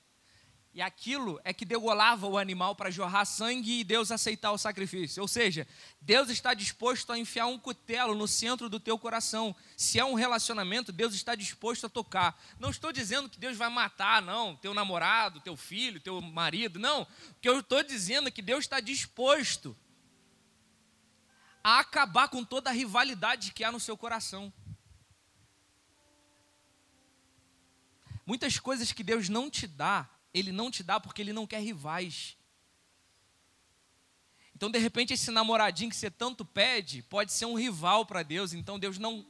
e 0.71 0.81
aquilo 0.81 1.41
é 1.43 1.51
que 1.51 1.65
degolava 1.65 2.27
o 2.27 2.37
animal 2.37 2.75
para 2.75 2.91
jorrar 2.91 3.25
sangue 3.25 3.79
e 3.79 3.83
Deus 3.83 4.11
aceitar 4.11 4.51
o 4.51 4.57
sacrifício. 4.57 5.21
Ou 5.21 5.27
seja, 5.27 5.67
Deus 5.99 6.29
está 6.29 6.53
disposto 6.53 7.11
a 7.11 7.17
enfiar 7.17 7.47
um 7.47 7.57
cutelo 7.57 8.15
no 8.15 8.27
centro 8.27 8.69
do 8.69 8.79
teu 8.79 8.97
coração. 8.97 9.55
Se 9.75 9.99
é 9.99 10.05
um 10.05 10.13
relacionamento, 10.13 10.91
Deus 10.91 11.13
está 11.13 11.33
disposto 11.35 11.85
a 11.85 11.89
tocar. 11.89 12.39
Não 12.59 12.69
estou 12.69 12.91
dizendo 12.91 13.29
que 13.29 13.39
Deus 13.39 13.57
vai 13.57 13.69
matar, 13.69 14.21
não, 14.21 14.55
teu 14.55 14.73
namorado, 14.73 15.39
teu 15.41 15.55
filho, 15.55 15.99
teu 15.99 16.19
marido. 16.21 16.79
Não. 16.79 17.03
O 17.03 17.07
que 17.39 17.49
eu 17.49 17.59
estou 17.59 17.83
dizendo 17.83 18.27
é 18.27 18.31
que 18.31 18.41
Deus 18.41 18.63
está 18.63 18.79
disposto 18.79 19.75
a 21.63 21.79
acabar 21.79 22.29
com 22.29 22.43
toda 22.43 22.71
a 22.71 22.73
rivalidade 22.73 23.53
que 23.53 23.63
há 23.63 23.71
no 23.71 23.79
seu 23.79 23.95
coração. 23.95 24.51
Muitas 28.25 28.59
coisas 28.59 28.91
que 28.91 29.03
Deus 29.03 29.29
não 29.29 29.49
te 29.49 29.67
dá, 29.67 30.09
Ele 30.33 30.51
não 30.51 30.71
te 30.71 30.83
dá 30.83 30.99
porque 30.99 31.21
Ele 31.21 31.33
não 31.33 31.45
quer 31.45 31.59
rivais. 31.59 32.37
Então, 34.55 34.71
de 34.71 34.79
repente, 34.79 35.13
esse 35.13 35.29
namoradinho 35.31 35.89
que 35.89 35.95
você 35.95 36.09
tanto 36.09 36.45
pede 36.45 37.01
pode 37.03 37.33
ser 37.33 37.45
um 37.45 37.55
rival 37.55 38.05
para 38.05 38.23
Deus, 38.23 38.53
então 38.53 38.79
Deus 38.79 38.97
não 38.97 39.25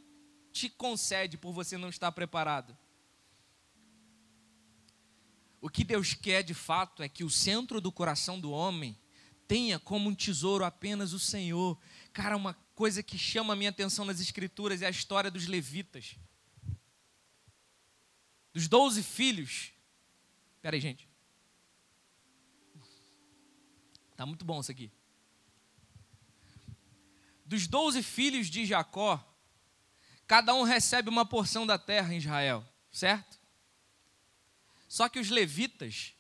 te 0.52 0.70
concede 0.70 1.38
por 1.38 1.52
você 1.52 1.78
não 1.78 1.90
estar 1.90 2.12
preparado. 2.12 2.78
O 5.60 5.70
que 5.70 5.84
Deus 5.84 6.14
quer 6.14 6.44
de 6.44 6.54
fato 6.54 7.02
é 7.02 7.10
que 7.10 7.24
o 7.24 7.30
centro 7.30 7.80
do 7.80 7.92
coração 7.92 8.40
do 8.40 8.52
homem 8.52 8.98
tenha 9.48 9.80
como 9.80 10.10
um 10.10 10.14
tesouro 10.14 10.66
apenas 10.66 11.14
o 11.14 11.20
Senhor. 11.20 11.80
Cara, 12.12 12.36
uma 12.36 12.54
coisa 12.76 13.02
que 13.02 13.18
chama 13.18 13.54
a 13.54 13.56
minha 13.56 13.70
atenção 13.70 14.04
nas 14.06 14.20
Escrituras 14.20 14.82
é 14.82 14.88
a 14.88 14.92
história 14.92 15.32
dos 15.32 15.48
levitas 15.48 16.18
dos 18.54 18.68
doze 18.68 19.02
filhos. 19.02 19.72
Espera 20.56 20.76
aí, 20.76 20.80
gente. 20.80 21.10
Tá 24.16 24.26
muito 24.26 24.46
bom 24.46 24.62
isso 24.62 24.72
aqui. 24.72 24.92
Dos 27.46 27.68
doze 27.68 28.02
filhos 28.02 28.48
de 28.48 28.66
Jacó, 28.66 29.22
cada 30.28 30.54
um 30.54 30.64
recebe 30.64 31.10
uma 31.10 31.26
porção 31.26 31.66
da 31.66 31.78
terra 31.78 32.14
em 32.14 32.18
Israel, 32.18 32.66
certo? 32.92 33.40
Só 34.88 35.10
que 35.10 35.20
os 35.20 35.30
levitas, 35.30 36.14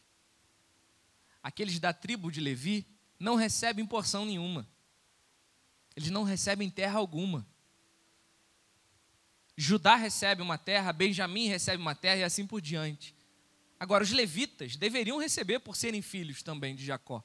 aqueles 1.41 1.80
da 1.80 1.93
tribo 1.93 2.32
de 2.32 2.41
Levi, 2.41 2.88
não 3.19 3.36
recebem 3.36 3.86
porção 3.86 4.26
nenhuma. 4.26 4.67
Eles 5.96 6.10
não 6.10 6.24
recebem 6.24 6.69
terra 6.69 6.98
alguma. 6.98 7.48
Judá 9.56 9.96
recebe 9.96 10.42
uma 10.42 10.58
terra, 10.58 10.92
Benjamim 10.92 11.48
recebe 11.48 11.82
uma 11.82 11.96
terra 11.96 12.18
e 12.18 12.24
assim 12.24 12.46
por 12.46 12.60
diante. 12.60 13.16
Agora, 13.80 14.04
os 14.04 14.12
levitas 14.12 14.76
deveriam 14.76 15.20
receber 15.20 15.60
por 15.60 15.76
serem 15.76 16.02
filhos 16.02 16.42
também 16.42 16.76
de 16.76 16.86
Jacó. 16.86 17.24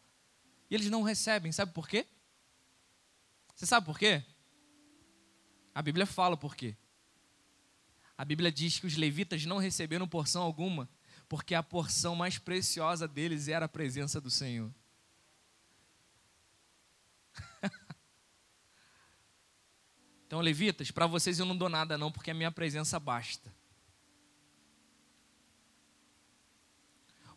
E 0.71 0.75
eles 0.75 0.91
não 0.91 1.03
recebem, 1.03 1.53
sabe 1.53 1.73
por 1.73 1.89
quê? 1.89 2.07
Você 3.55 3.65
sabe 3.65 3.87
por 3.87 3.99
quê? 3.99 4.23
A 5.75 5.81
Bíblia 5.81 6.05
fala 6.05 6.37
por 6.37 6.55
quê. 6.55 6.77
A 8.17 8.25
Bíblia 8.25 8.51
diz 8.51 8.79
que 8.79 8.87
os 8.87 8.97
levitas 8.97 9.45
não 9.45 9.59
receberam 9.59 10.09
porção 10.09 10.43
alguma, 10.43 10.89
porque 11.29 11.55
a 11.55 11.63
porção 11.63 12.17
mais 12.17 12.39
preciosa 12.39 13.07
deles 13.07 13.49
era 13.49 13.67
a 13.67 13.69
presença 13.69 14.21
do 14.21 14.31
Senhor. 14.31 14.75
Então, 20.29 20.43
levitas, 20.43 20.91
para 20.91 21.07
vocês 21.07 21.39
eu 21.39 21.47
não 21.47 21.57
dou 21.57 21.71
nada 21.71 21.97
não, 21.97 22.13
porque 22.13 22.31
a 22.31 22.35
minha 22.35 22.53
presença 22.53 23.01
basta. 23.01 23.51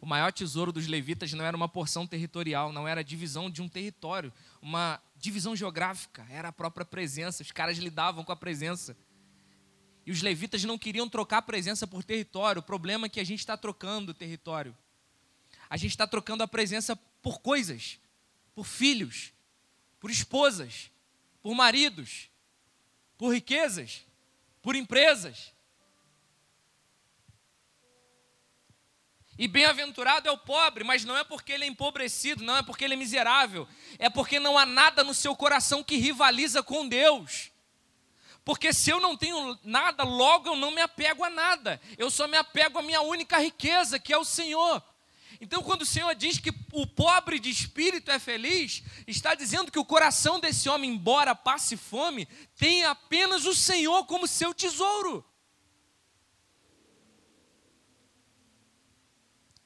O 0.01 0.06
maior 0.06 0.34
tesouro 0.34 0.73
dos 0.73 0.88
levitas 0.88 1.32
não 1.32 1.45
era 1.45 1.56
uma 1.56 1.69
porção 1.69 2.06
territorial, 2.06 2.73
não 2.73 2.86
era 2.86 2.99
a 2.99 3.04
divisão 3.04 3.49
de 3.49 3.62
um 3.62 3.69
território, 3.69 4.34
uma 4.62 5.01
divisão 5.15 5.56
geográfica, 5.56 6.27
era 6.30 6.49
a 6.49 6.51
própria 6.51 6.86
presença. 6.86 7.41
Os 7.41 7.51
caras 7.54 7.77
lidavam 7.77 8.25
com 8.25 8.32
a 8.34 8.36
presença. 8.36 8.97
E 10.06 10.12
os 10.12 10.21
levitas 10.21 10.62
não 10.65 10.77
queriam 10.77 11.08
trocar 11.08 11.38
a 11.38 11.41
presença 11.41 11.88
por 11.88 12.04
território. 12.04 12.60
O 12.60 12.63
problema 12.63 13.06
é 13.06 13.10
que 13.10 13.21
a 13.21 13.23
gente 13.23 13.39
está 13.39 13.56
trocando 13.56 14.12
o 14.12 14.13
território. 14.13 14.77
A 15.69 15.77
gente 15.77 15.91
está 15.91 16.06
trocando 16.06 16.43
a 16.43 16.47
presença 16.47 16.93
por 17.21 17.39
coisas, 17.39 18.01
por 18.54 18.65
filhos, 18.65 19.32
por 19.97 20.12
esposas, 20.12 20.91
por 21.41 21.56
maridos, 21.56 22.30
por 23.21 23.36
riquezas, 23.36 24.03
por 24.63 24.75
empresas. 24.75 25.53
E 29.38 29.47
bem-aventurado 29.47 30.27
é 30.27 30.31
o 30.31 30.39
pobre, 30.39 30.84
mas 30.84 31.05
não 31.05 31.15
é 31.15 31.23
porque 31.23 31.51
ele 31.51 31.65
é 31.65 31.67
empobrecido, 31.67 32.43
não 32.43 32.57
é 32.57 32.63
porque 32.63 32.84
ele 32.84 32.95
é 32.95 32.97
miserável, 32.97 33.67
é 33.99 34.10
porque 34.10 34.39
não 34.39 34.57
há 34.57 34.65
nada 34.65 35.03
no 35.03 35.13
seu 35.13 35.36
coração 35.36 35.84
que 35.84 35.97
rivaliza 35.97 36.63
com 36.63 36.88
Deus. 36.88 37.51
Porque 38.43 38.73
se 38.73 38.89
eu 38.89 38.99
não 38.99 39.15
tenho 39.15 39.55
nada, 39.63 40.03
logo 40.03 40.49
eu 40.49 40.55
não 40.55 40.71
me 40.71 40.81
apego 40.81 41.23
a 41.23 41.29
nada. 41.29 41.79
Eu 41.99 42.10
só 42.10 42.27
me 42.27 42.38
apego 42.38 42.79
à 42.79 42.81
minha 42.81 43.01
única 43.01 43.38
riqueza, 43.38 43.99
que 43.99 44.12
é 44.12 44.17
o 44.17 44.25
Senhor. 44.25 44.84
Então, 45.43 45.63
quando 45.63 45.82
o 45.82 45.88
Senhor 45.88 46.13
diz 46.13 46.38
que 46.38 46.54
o 46.71 46.86
pobre 46.86 47.39
de 47.39 47.49
espírito 47.49 48.12
é 48.12 48.19
feliz, 48.19 48.84
está 49.08 49.34
dizendo 49.34 49.71
que 49.71 49.80
o 49.80 49.84
coração 49.84 50.39
desse 50.39 50.69
homem, 50.69 50.91
embora 50.91 51.34
passe 51.34 51.75
fome, 51.75 52.27
tem 52.56 52.86
apenas 52.86 53.43
o 53.45 53.56
Senhor 53.56 54.06
como 54.06 54.27
seu 54.27 54.54
tesouro. 54.54 55.25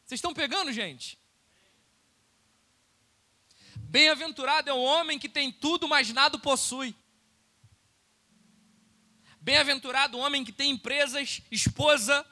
Vocês 0.05 0.19
estão 0.19 0.33
pegando, 0.33 0.71
gente? 0.71 1.19
Bem-aventurado 3.75 4.69
é 4.69 4.73
o 4.73 4.81
homem 4.81 5.19
que 5.19 5.27
tem 5.27 5.51
tudo, 5.51 5.89
mas 5.89 6.09
nada 6.13 6.39
possui. 6.39 6.95
Bem-aventurado 9.41 10.17
o 10.17 10.21
homem 10.21 10.45
que 10.45 10.53
tem 10.53 10.71
empresas, 10.71 11.41
esposa, 11.51 12.25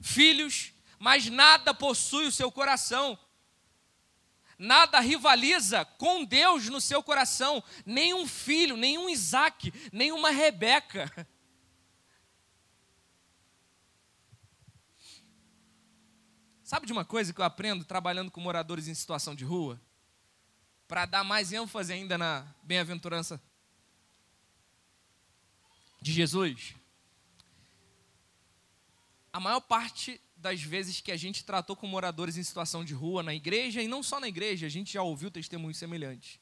filhos, 0.00 0.72
mas 0.98 1.28
nada 1.28 1.72
possui 1.72 2.26
o 2.26 2.32
seu 2.32 2.50
coração. 2.50 3.18
Nada 4.58 4.98
rivaliza 4.98 5.84
com 5.84 6.24
Deus 6.24 6.68
no 6.68 6.80
seu 6.80 7.00
coração, 7.02 7.62
nem 7.86 8.12
um 8.12 8.26
filho, 8.26 8.76
nem 8.76 8.98
um 8.98 9.08
Isaac, 9.08 9.72
nem 9.92 10.10
uma 10.10 10.30
Rebeca. 10.30 11.08
Sabe 16.64 16.86
de 16.86 16.92
uma 16.92 17.04
coisa 17.04 17.32
que 17.32 17.40
eu 17.40 17.44
aprendo 17.44 17.84
trabalhando 17.84 18.32
com 18.32 18.40
moradores 18.40 18.88
em 18.88 18.94
situação 18.94 19.34
de 19.34 19.44
rua? 19.44 19.80
Para 20.88 21.06
dar 21.06 21.22
mais 21.22 21.52
ênfase 21.52 21.92
ainda 21.92 22.18
na 22.18 22.44
bem-aventurança 22.62 23.40
de 26.00 26.12
Jesus, 26.12 26.74
a 29.32 29.40
maior 29.40 29.60
parte 29.60 30.20
das 30.38 30.62
vezes 30.62 31.00
que 31.00 31.12
a 31.12 31.16
gente 31.16 31.44
tratou 31.44 31.74
com 31.74 31.86
moradores 31.86 32.36
em 32.36 32.42
situação 32.42 32.84
de 32.84 32.94
rua 32.94 33.22
na 33.22 33.34
igreja, 33.34 33.82
e 33.82 33.88
não 33.88 34.02
só 34.02 34.20
na 34.20 34.28
igreja, 34.28 34.66
a 34.66 34.70
gente 34.70 34.92
já 34.92 35.02
ouviu 35.02 35.30
testemunhos 35.30 35.76
semelhantes. 35.76 36.38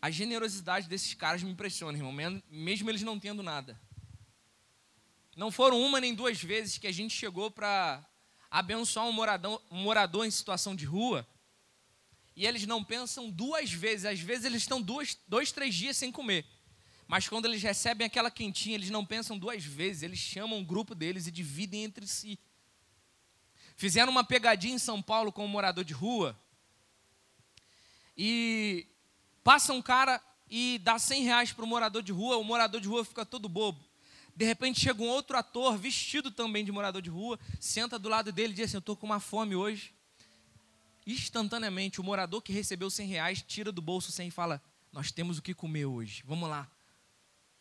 A 0.00 0.10
generosidade 0.10 0.88
desses 0.88 1.12
caras 1.14 1.42
me 1.42 1.50
impressiona, 1.50 1.98
irmão, 1.98 2.40
mesmo 2.48 2.88
eles 2.88 3.02
não 3.02 3.18
tendo 3.18 3.42
nada. 3.42 3.80
Não 5.36 5.50
foram 5.50 5.80
uma 5.80 6.00
nem 6.00 6.14
duas 6.14 6.40
vezes 6.40 6.78
que 6.78 6.86
a 6.86 6.92
gente 6.92 7.14
chegou 7.14 7.50
para 7.50 8.04
abençoar 8.50 9.06
um 9.06 9.12
morador, 9.12 9.62
um 9.70 9.82
morador 9.82 10.24
em 10.24 10.30
situação 10.30 10.74
de 10.74 10.84
rua 10.84 11.26
e 12.38 12.46
eles 12.46 12.64
não 12.66 12.84
pensam 12.84 13.28
duas 13.28 13.72
vezes, 13.72 14.04
às 14.04 14.20
vezes 14.20 14.44
eles 14.44 14.62
estão 14.62 14.80
dois, 14.80 15.18
dois 15.26 15.50
três 15.50 15.74
dias 15.74 15.96
sem 15.96 16.12
comer. 16.12 16.46
Mas 17.08 17.26
quando 17.26 17.46
eles 17.46 17.62
recebem 17.62 18.06
aquela 18.06 18.30
quentinha, 18.30 18.74
eles 18.74 18.90
não 18.90 19.04
pensam 19.04 19.38
duas 19.38 19.64
vezes, 19.64 20.02
eles 20.02 20.18
chamam 20.18 20.58
um 20.58 20.64
grupo 20.64 20.94
deles 20.94 21.26
e 21.26 21.30
dividem 21.30 21.84
entre 21.84 22.06
si. 22.06 22.38
Fizeram 23.76 24.12
uma 24.12 24.22
pegadinha 24.22 24.74
em 24.74 24.78
São 24.78 25.00
Paulo 25.00 25.32
com 25.32 25.42
um 25.42 25.48
morador 25.48 25.84
de 25.84 25.94
rua. 25.94 26.38
E 28.14 28.86
passa 29.42 29.72
um 29.72 29.80
cara 29.80 30.22
e 30.50 30.78
dá 30.84 30.98
100 30.98 31.22
reais 31.22 31.52
para 31.52 31.64
o 31.64 31.66
morador 31.66 32.02
de 32.02 32.12
rua, 32.12 32.36
o 32.36 32.44
morador 32.44 32.78
de 32.78 32.88
rua 32.88 33.02
fica 33.06 33.24
todo 33.24 33.48
bobo. 33.48 33.82
De 34.36 34.44
repente 34.44 34.78
chega 34.78 35.02
um 35.02 35.08
outro 35.08 35.34
ator, 35.34 35.78
vestido 35.78 36.30
também 36.30 36.62
de 36.62 36.70
morador 36.70 37.00
de 37.00 37.08
rua, 37.08 37.40
senta 37.58 37.98
do 37.98 38.10
lado 38.10 38.30
dele 38.30 38.52
e 38.52 38.56
diz 38.56 38.66
assim: 38.66 38.76
Eu 38.76 38.80
estou 38.80 38.96
com 38.96 39.06
uma 39.06 39.18
fome 39.18 39.56
hoje. 39.56 39.94
Instantaneamente, 41.06 42.02
o 42.02 42.04
morador 42.04 42.42
que 42.42 42.52
recebeu 42.52 42.90
100 42.90 43.08
reais 43.08 43.42
tira 43.42 43.72
do 43.72 43.80
bolso 43.80 44.12
100 44.12 44.28
e 44.28 44.30
fala: 44.30 44.62
Nós 44.92 45.10
temos 45.10 45.38
o 45.38 45.42
que 45.42 45.54
comer 45.54 45.86
hoje, 45.86 46.22
vamos 46.26 46.50
lá 46.50 46.70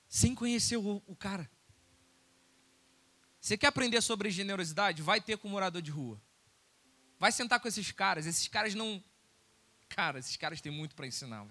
sem 0.07 0.33
conhecer 0.33 0.77
o, 0.77 1.03
o 1.05 1.15
cara. 1.15 1.49
Você 3.39 3.57
quer 3.57 3.67
aprender 3.67 4.01
sobre 4.01 4.29
generosidade? 4.29 5.01
Vai 5.01 5.21
ter 5.21 5.37
com 5.37 5.47
morador 5.47 5.81
de 5.81 5.91
rua. 5.91 6.21
Vai 7.19 7.31
sentar 7.31 7.59
com 7.59 7.67
esses 7.67 7.91
caras. 7.91 8.25
Esses 8.25 8.47
caras 8.47 8.75
não. 8.75 9.03
Cara, 9.89 10.19
esses 10.19 10.35
caras 10.35 10.61
têm 10.61 10.71
muito 10.71 10.95
para 10.95 11.07
ensinar. 11.07 11.47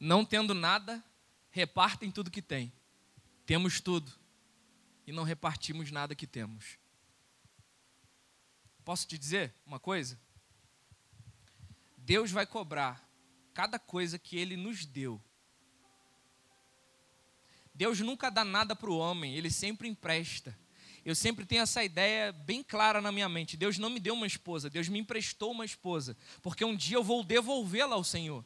Não 0.00 0.24
tendo 0.24 0.54
nada, 0.54 1.02
repartem 1.50 2.10
tudo 2.10 2.30
que 2.30 2.42
tem. 2.42 2.72
Temos 3.46 3.80
tudo 3.80 4.12
e 5.06 5.12
não 5.12 5.24
repartimos 5.24 5.90
nada 5.90 6.14
que 6.14 6.26
temos. 6.26 6.78
Posso 8.84 9.06
te 9.06 9.16
dizer 9.16 9.54
uma 9.64 9.78
coisa? 9.80 10.18
Deus 11.96 12.30
vai 12.30 12.46
cobrar 12.46 13.07
cada 13.58 13.76
coisa 13.76 14.20
que 14.20 14.38
ele 14.38 14.56
nos 14.56 14.86
deu. 14.86 15.20
Deus 17.74 17.98
nunca 17.98 18.30
dá 18.30 18.44
nada 18.44 18.76
para 18.76 18.88
o 18.88 18.96
homem, 18.96 19.34
ele 19.34 19.50
sempre 19.50 19.88
empresta. 19.88 20.56
Eu 21.04 21.12
sempre 21.12 21.44
tenho 21.44 21.62
essa 21.62 21.82
ideia 21.82 22.30
bem 22.30 22.62
clara 22.62 23.00
na 23.00 23.10
minha 23.10 23.28
mente. 23.28 23.56
Deus 23.56 23.76
não 23.76 23.90
me 23.90 23.98
deu 23.98 24.14
uma 24.14 24.28
esposa, 24.28 24.70
Deus 24.70 24.88
me 24.88 25.00
emprestou 25.00 25.50
uma 25.50 25.64
esposa, 25.64 26.16
porque 26.40 26.64
um 26.64 26.76
dia 26.76 26.98
eu 26.98 27.02
vou 27.02 27.24
devolvê-la 27.24 27.96
ao 27.96 28.04
Senhor. 28.04 28.44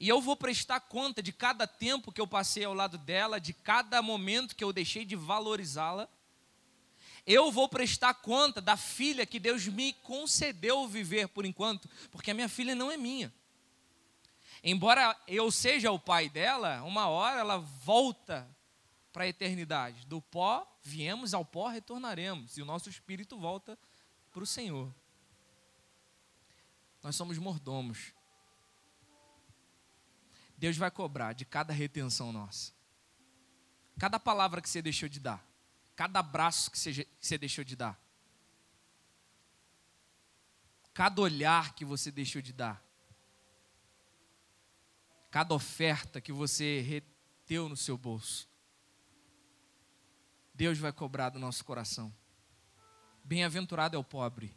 E 0.00 0.08
eu 0.08 0.20
vou 0.20 0.36
prestar 0.36 0.80
conta 0.80 1.22
de 1.22 1.32
cada 1.32 1.64
tempo 1.64 2.10
que 2.10 2.20
eu 2.20 2.26
passei 2.26 2.64
ao 2.64 2.74
lado 2.74 2.98
dela, 2.98 3.40
de 3.40 3.52
cada 3.52 4.02
momento 4.02 4.56
que 4.56 4.64
eu 4.64 4.72
deixei 4.72 5.04
de 5.04 5.14
valorizá-la. 5.14 6.08
Eu 7.24 7.52
vou 7.52 7.68
prestar 7.68 8.12
conta 8.14 8.60
da 8.60 8.76
filha 8.76 9.24
que 9.24 9.38
Deus 9.38 9.68
me 9.68 9.92
concedeu 9.92 10.88
viver 10.88 11.28
por 11.28 11.44
enquanto, 11.46 11.88
porque 12.10 12.32
a 12.32 12.34
minha 12.34 12.48
filha 12.48 12.74
não 12.74 12.90
é 12.90 12.96
minha. 12.96 13.32
Embora 14.66 15.14
eu 15.28 15.50
seja 15.50 15.92
o 15.92 15.98
pai 15.98 16.30
dela, 16.30 16.82
uma 16.84 17.06
hora 17.06 17.38
ela 17.38 17.58
volta 17.58 18.48
para 19.12 19.24
a 19.24 19.28
eternidade. 19.28 20.06
Do 20.06 20.22
pó 20.22 20.66
viemos, 20.82 21.34
ao 21.34 21.44
pó 21.44 21.68
retornaremos. 21.68 22.56
E 22.56 22.62
o 22.62 22.64
nosso 22.64 22.88
espírito 22.88 23.38
volta 23.38 23.78
para 24.32 24.42
o 24.42 24.46
Senhor. 24.46 24.90
Nós 27.02 27.14
somos 27.14 27.36
mordomos. 27.36 28.14
Deus 30.56 30.78
vai 30.78 30.90
cobrar 30.90 31.34
de 31.34 31.44
cada 31.44 31.74
retenção 31.74 32.32
nossa. 32.32 32.72
Cada 33.98 34.18
palavra 34.18 34.62
que 34.62 34.68
você 34.70 34.80
deixou 34.80 35.10
de 35.10 35.20
dar. 35.20 35.46
Cada 35.94 36.20
abraço 36.20 36.70
que 36.70 36.78
você 37.20 37.36
deixou 37.36 37.64
de 37.64 37.76
dar. 37.76 38.00
Cada 40.94 41.20
olhar 41.20 41.74
que 41.74 41.84
você 41.84 42.10
deixou 42.10 42.40
de 42.40 42.54
dar 42.54 42.83
cada 45.34 45.52
oferta 45.52 46.20
que 46.20 46.32
você 46.32 46.80
reteu 46.80 47.68
no 47.68 47.76
seu 47.76 47.98
bolso. 47.98 48.48
Deus 50.54 50.78
vai 50.78 50.92
cobrar 50.92 51.30
do 51.30 51.40
nosso 51.40 51.64
coração. 51.64 52.14
Bem-aventurado 53.24 53.96
é 53.96 53.98
o 53.98 54.04
pobre. 54.04 54.54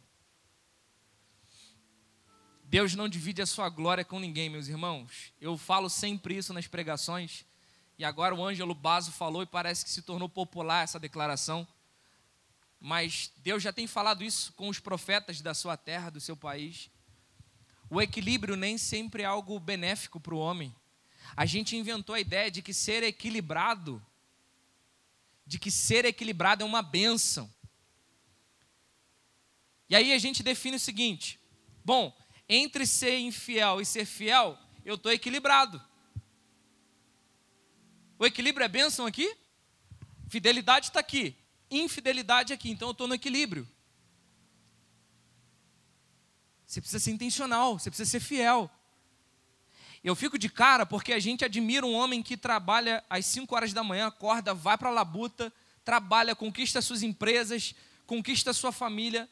Deus 2.62 2.94
não 2.94 3.08
divide 3.08 3.42
a 3.42 3.46
sua 3.46 3.68
glória 3.68 4.04
com 4.04 4.20
ninguém, 4.20 4.48
meus 4.48 4.68
irmãos. 4.68 5.32
Eu 5.40 5.58
falo 5.58 5.90
sempre 5.90 6.36
isso 6.36 6.54
nas 6.54 6.68
pregações. 6.68 7.44
E 7.98 8.04
agora 8.04 8.32
o 8.32 8.46
Ângelo 8.46 8.72
Basso 8.72 9.10
falou 9.10 9.42
e 9.42 9.46
parece 9.46 9.84
que 9.84 9.90
se 9.90 10.02
tornou 10.02 10.28
popular 10.28 10.84
essa 10.84 11.00
declaração. 11.00 11.66
Mas 12.78 13.32
Deus 13.38 13.64
já 13.64 13.72
tem 13.72 13.88
falado 13.88 14.22
isso 14.22 14.52
com 14.52 14.68
os 14.68 14.78
profetas 14.78 15.40
da 15.40 15.54
sua 15.54 15.76
terra, 15.76 16.08
do 16.08 16.20
seu 16.20 16.36
país. 16.36 16.88
O 17.90 18.00
equilíbrio 18.00 18.56
nem 18.56 18.76
sempre 18.76 19.22
é 19.22 19.26
algo 19.26 19.58
benéfico 19.58 20.20
para 20.20 20.34
o 20.34 20.38
homem. 20.38 20.74
A 21.36 21.46
gente 21.46 21.76
inventou 21.76 22.14
a 22.14 22.20
ideia 22.20 22.50
de 22.50 22.60
que 22.60 22.74
ser 22.74 23.02
equilibrado, 23.02 24.04
de 25.46 25.58
que 25.58 25.70
ser 25.70 26.04
equilibrado 26.04 26.62
é 26.62 26.66
uma 26.66 26.82
benção. 26.82 27.50
E 29.88 29.96
aí 29.96 30.12
a 30.12 30.18
gente 30.18 30.42
define 30.42 30.76
o 30.76 30.80
seguinte: 30.80 31.40
bom, 31.84 32.14
entre 32.48 32.86
ser 32.86 33.18
infiel 33.18 33.80
e 33.80 33.86
ser 33.86 34.04
fiel, 34.04 34.58
eu 34.84 34.96
estou 34.96 35.10
equilibrado. 35.10 35.82
O 38.18 38.26
equilíbrio 38.26 38.64
é 38.64 38.68
bênção 38.68 39.06
aqui? 39.06 39.34
Fidelidade 40.28 40.86
está 40.86 41.00
aqui, 41.00 41.34
infidelidade 41.70 42.52
aqui, 42.52 42.70
então 42.70 42.88
eu 42.88 42.92
estou 42.92 43.08
no 43.08 43.14
equilíbrio. 43.14 43.66
Você 46.68 46.82
precisa 46.82 47.02
ser 47.02 47.12
intencional, 47.12 47.78
você 47.78 47.88
precisa 47.88 48.10
ser 48.10 48.20
fiel. 48.20 48.70
Eu 50.04 50.14
fico 50.14 50.38
de 50.38 50.50
cara 50.50 50.84
porque 50.84 51.14
a 51.14 51.18
gente 51.18 51.42
admira 51.42 51.86
um 51.86 51.94
homem 51.94 52.22
que 52.22 52.36
trabalha 52.36 53.02
às 53.08 53.24
5 53.24 53.54
horas 53.54 53.72
da 53.72 53.82
manhã, 53.82 54.08
acorda, 54.08 54.52
vai 54.52 54.76
para 54.76 54.90
a 54.90 54.92
labuta, 54.92 55.50
trabalha, 55.82 56.36
conquista 56.36 56.82
suas 56.82 57.02
empresas, 57.02 57.74
conquista 58.06 58.52
sua 58.52 58.70
família. 58.70 59.26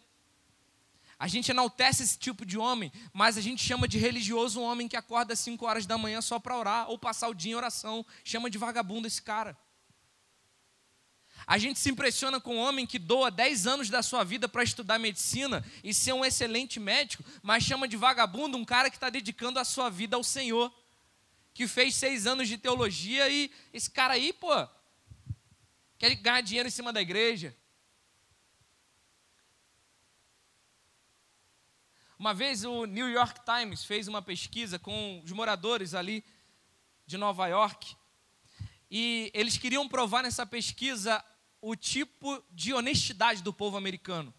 A 1.19 1.29
gente 1.29 1.51
enaltece 1.51 2.03
esse 2.03 2.19
tipo 2.19 2.47
de 2.47 2.57
homem, 2.57 2.91
mas 3.13 3.37
a 3.37 3.43
gente 3.43 3.63
chama 3.63 3.87
de 3.87 3.99
religioso 3.99 4.59
um 4.59 4.65
homem 4.65 4.89
que 4.89 4.97
acorda 4.97 5.35
às 5.35 5.41
5 5.41 5.63
horas 5.67 5.85
da 5.85 5.99
manhã 5.99 6.23
só 6.23 6.39
para 6.39 6.57
orar 6.57 6.89
ou 6.89 6.99
passar 6.99 7.29
o 7.29 7.35
dia 7.35 7.53
em 7.53 7.55
oração. 7.55 8.05
Chama 8.25 8.49
de 8.49 8.57
vagabundo 8.57 9.07
esse 9.07 9.21
cara. 9.21 9.55
A 11.47 11.59
gente 11.59 11.79
se 11.79 11.89
impressiona 11.89 12.41
com 12.41 12.57
um 12.57 12.59
homem 12.59 12.85
que 12.85 12.99
doa 12.99 13.31
10 13.31 13.69
anos 13.69 13.89
da 13.89 14.03
sua 14.03 14.25
vida 14.25 14.49
para 14.49 14.65
estudar 14.65 14.99
medicina 14.99 15.65
e 15.85 15.95
ser 15.95 16.13
um 16.13 16.25
excelente 16.25 16.81
médico, 16.81 17.23
mas 17.41 17.63
chama 17.63 17.87
de 17.87 17.97
vagabundo 17.97 18.59
um 18.59 18.65
cara 18.65 18.91
que 18.91 18.97
está 18.97 19.09
dedicando 19.09 19.61
a 19.61 19.65
sua 19.65 19.89
vida 19.89 20.17
ao 20.17 20.25
Senhor, 20.25 20.75
que 21.55 21.69
fez 21.69 21.95
seis 21.95 22.27
anos 22.27 22.49
de 22.49 22.59
teologia 22.59 23.29
e 23.29 23.53
esse 23.73 23.89
cara 23.89 24.15
aí, 24.15 24.33
pô, 24.33 24.51
quer 25.97 26.13
ganhar 26.17 26.41
dinheiro 26.41 26.69
em 26.69 26.73
cima 26.73 26.93
da 26.93 27.01
igreja. 27.01 27.57
Uma 32.19 32.35
vez 32.35 32.65
o 32.65 32.87
New 32.87 33.09
York 33.09 33.41
Times 33.45 33.85
fez 33.85 34.09
uma 34.09 34.21
pesquisa 34.21 34.81
com 34.81 35.23
os 35.25 35.31
moradores 35.31 35.95
ali 35.95 36.25
de 37.07 37.17
Nova 37.17 37.47
York 37.47 37.95
e 38.91 39.31
eles 39.33 39.57
queriam 39.57 39.87
provar 39.87 40.25
nessa 40.25 40.45
pesquisa 40.45 41.25
o 41.69 41.75
tipo 41.75 42.41
de 42.53 42.73
honestidade 42.73 43.43
do 43.43 43.53
povo 43.53 43.77
americano. 43.77 44.33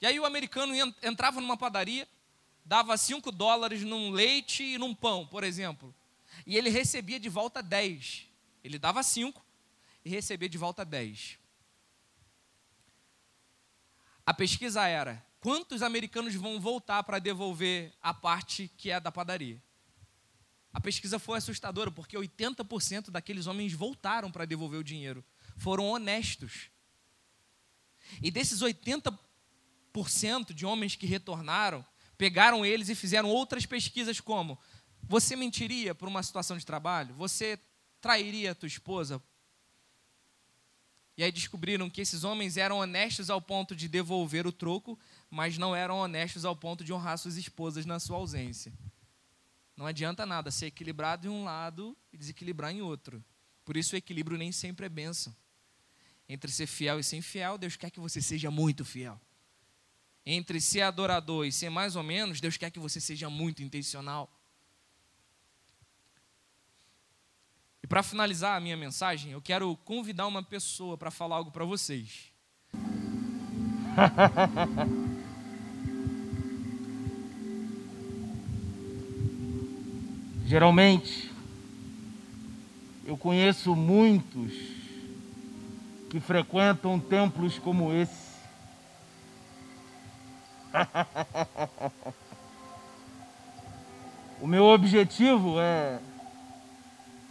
E 0.00 0.06
aí 0.06 0.20
o 0.20 0.24
americano 0.24 0.72
entrava 1.02 1.40
numa 1.40 1.56
padaria, 1.56 2.08
dava 2.64 2.96
5 2.96 3.32
dólares 3.32 3.82
num 3.82 4.12
leite 4.12 4.62
e 4.62 4.78
num 4.78 4.94
pão, 4.94 5.26
por 5.26 5.42
exemplo, 5.42 5.92
e 6.46 6.56
ele 6.56 6.70
recebia 6.70 7.18
de 7.18 7.28
volta 7.28 7.60
10. 7.60 8.28
Ele 8.62 8.78
dava 8.78 9.02
5 9.02 9.44
e 10.04 10.08
recebia 10.08 10.48
de 10.48 10.56
volta 10.56 10.84
10. 10.84 11.36
A 14.24 14.32
pesquisa 14.32 14.86
era: 14.86 15.26
quantos 15.40 15.82
americanos 15.82 16.32
vão 16.36 16.60
voltar 16.60 17.02
para 17.02 17.18
devolver 17.18 17.92
a 18.00 18.14
parte 18.14 18.70
que 18.76 18.92
é 18.92 19.00
da 19.00 19.10
padaria? 19.10 19.60
A 20.72 20.80
pesquisa 20.80 21.18
foi 21.18 21.38
assustadora, 21.38 21.90
porque 21.90 22.16
80% 22.16 23.10
daqueles 23.10 23.48
homens 23.48 23.72
voltaram 23.72 24.30
para 24.30 24.44
devolver 24.44 24.78
o 24.78 24.84
dinheiro. 24.84 25.24
Foram 25.56 25.88
honestos. 25.88 26.70
E 28.22 28.30
desses 28.30 28.60
80% 28.60 29.18
de 30.54 30.64
homens 30.64 30.94
que 30.94 31.06
retornaram, 31.06 31.84
pegaram 32.16 32.64
eles 32.64 32.88
e 32.88 32.94
fizeram 32.94 33.28
outras 33.28 33.66
pesquisas 33.66 34.20
como: 34.20 34.58
você 35.02 35.34
mentiria 35.34 35.94
por 35.94 36.08
uma 36.08 36.22
situação 36.22 36.56
de 36.56 36.64
trabalho? 36.64 37.14
Você 37.14 37.58
trairia 38.00 38.52
a 38.52 38.54
tua 38.54 38.68
esposa 38.68 39.22
e 41.16 41.24
aí 41.24 41.32
descobriram 41.32 41.88
que 41.88 42.02
esses 42.02 42.24
homens 42.24 42.58
eram 42.58 42.78
honestos 42.78 43.30
ao 43.30 43.40
ponto 43.40 43.74
de 43.74 43.88
devolver 43.88 44.46
o 44.46 44.52
troco, 44.52 44.98
mas 45.30 45.56
não 45.56 45.74
eram 45.74 45.96
honestos 45.96 46.44
ao 46.44 46.54
ponto 46.54 46.84
de 46.84 46.92
honrar 46.92 47.16
suas 47.16 47.36
esposas 47.36 47.86
na 47.86 47.98
sua 47.98 48.18
ausência. 48.18 48.70
Não 49.74 49.86
adianta 49.86 50.26
nada 50.26 50.50
ser 50.50 50.66
equilibrado 50.66 51.26
em 51.26 51.30
um 51.30 51.44
lado 51.44 51.96
e 52.12 52.18
desequilibrar 52.18 52.70
em 52.70 52.82
outro. 52.82 53.24
Por 53.64 53.76
isso 53.76 53.94
o 53.94 53.98
equilíbrio 53.98 54.36
nem 54.36 54.52
sempre 54.52 54.86
é 54.86 54.88
bênção. 54.90 55.34
Entre 56.28 56.50
ser 56.50 56.66
fiel 56.66 56.98
e 56.98 57.04
ser 57.04 57.16
infiel, 57.16 57.56
Deus 57.56 57.76
quer 57.76 57.90
que 57.90 58.00
você 58.00 58.20
seja 58.20 58.50
muito 58.50 58.84
fiel. 58.84 59.20
Entre 60.24 60.60
ser 60.60 60.80
adorador 60.82 61.46
e 61.46 61.52
ser 61.52 61.70
mais 61.70 61.94
ou 61.94 62.02
menos, 62.02 62.40
Deus 62.40 62.56
quer 62.56 62.68
que 62.70 62.80
você 62.80 63.00
seja 63.00 63.30
muito 63.30 63.62
intencional. 63.62 64.28
E 67.80 67.86
para 67.86 68.02
finalizar 68.02 68.56
a 68.56 68.60
minha 68.60 68.76
mensagem, 68.76 69.30
eu 69.30 69.40
quero 69.40 69.76
convidar 69.84 70.26
uma 70.26 70.42
pessoa 70.42 70.98
para 70.98 71.12
falar 71.12 71.36
algo 71.36 71.52
para 71.52 71.64
vocês. 71.64 72.32
Geralmente, 80.44 81.30
eu 83.04 83.16
conheço 83.16 83.76
muitos 83.76 84.75
que 86.16 86.20
frequentam 86.20 86.98
templos 86.98 87.58
como 87.58 87.92
esse. 87.92 88.36
o 94.40 94.46
meu 94.46 94.64
objetivo 94.64 95.60
é 95.60 96.00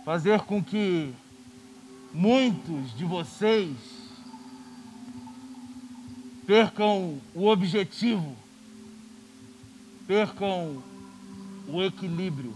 fazer 0.04 0.42
com 0.42 0.64
que 0.64 1.12
muitos 2.14 2.96
de 2.96 3.06
vocês 3.06 3.76
percam 6.46 7.20
o 7.34 7.48
objetivo, 7.48 8.36
percam 10.06 10.84
o 11.68 11.82
equilíbrio. 11.82 12.56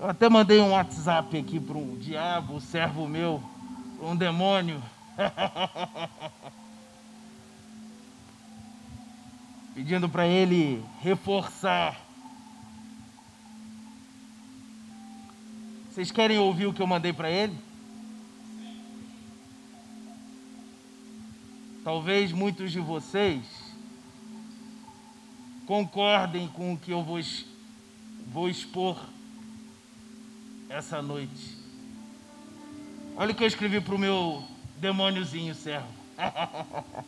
Eu 0.00 0.10
até 0.10 0.28
mandei 0.28 0.58
um 0.58 0.72
WhatsApp 0.72 1.38
aqui 1.38 1.60
para 1.60 1.78
um 1.78 1.96
diabo, 1.96 2.60
servo 2.60 3.06
meu, 3.06 3.40
um 4.00 4.16
demônio. 4.16 4.82
Pedindo 9.74 10.08
para 10.08 10.26
ele 10.26 10.84
reforçar 11.00 12.08
Vocês 15.98 16.12
querem 16.12 16.38
ouvir 16.38 16.64
o 16.66 16.72
que 16.72 16.80
eu 16.80 16.86
mandei 16.86 17.12
para 17.12 17.28
ele? 17.28 17.58
Talvez 21.82 22.30
muitos 22.30 22.70
de 22.70 22.78
vocês 22.78 23.44
concordem 25.66 26.46
com 26.46 26.72
o 26.72 26.78
que 26.78 26.92
eu 26.92 27.02
vou, 27.02 27.18
vou 28.32 28.48
expor 28.48 28.96
essa 30.68 31.02
noite. 31.02 31.57
Olha 33.20 33.32
o 33.32 33.34
que 33.34 33.42
eu 33.42 33.48
escrevi 33.48 33.80
para 33.80 33.96
o 33.96 33.98
meu 33.98 34.44
demôniozinho 34.76 35.52
servo. 35.52 35.88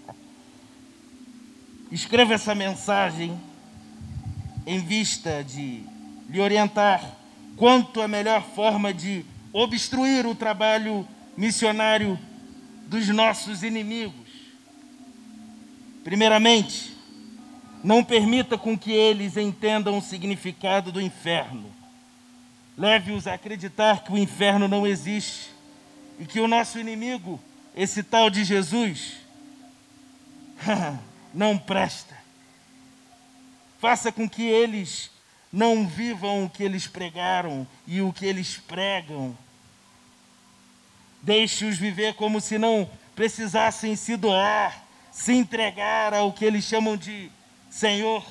Escreva 1.88 2.34
essa 2.34 2.52
mensagem 2.52 3.40
em 4.66 4.80
vista 4.80 5.44
de 5.44 5.84
lhe 6.28 6.40
orientar 6.40 7.00
quanto 7.56 8.02
a 8.02 8.08
melhor 8.08 8.42
forma 8.42 8.92
de 8.92 9.24
obstruir 9.52 10.26
o 10.26 10.34
trabalho 10.34 11.06
missionário 11.36 12.18
dos 12.88 13.06
nossos 13.06 13.62
inimigos. 13.62 14.28
Primeiramente, 16.02 16.92
não 17.84 18.02
permita 18.02 18.58
com 18.58 18.76
que 18.76 18.90
eles 18.90 19.36
entendam 19.36 19.96
o 19.96 20.02
significado 20.02 20.90
do 20.90 21.00
inferno. 21.00 21.72
Leve-os 22.76 23.28
a 23.28 23.34
acreditar 23.34 24.02
que 24.02 24.12
o 24.12 24.18
inferno 24.18 24.66
não 24.66 24.84
existe 24.84 25.59
e 26.20 26.26
que 26.26 26.38
o 26.38 26.46
nosso 26.46 26.78
inimigo, 26.78 27.40
esse 27.74 28.02
tal 28.02 28.28
de 28.28 28.44
Jesus, 28.44 29.14
não 31.32 31.56
presta. 31.56 32.14
Faça 33.80 34.12
com 34.12 34.28
que 34.28 34.42
eles 34.42 35.10
não 35.50 35.88
vivam 35.88 36.44
o 36.44 36.50
que 36.50 36.62
eles 36.62 36.86
pregaram 36.86 37.66
e 37.86 38.02
o 38.02 38.12
que 38.12 38.26
eles 38.26 38.58
pregam. 38.58 39.36
Deixe-os 41.22 41.78
viver 41.78 42.12
como 42.14 42.38
se 42.38 42.58
não 42.58 42.88
precisassem 43.16 43.96
se 43.96 44.14
doar, 44.14 44.84
se 45.10 45.32
entregar 45.32 46.12
ao 46.12 46.34
que 46.34 46.44
eles 46.44 46.64
chamam 46.64 46.98
de 46.98 47.32
Senhor. 47.70 48.22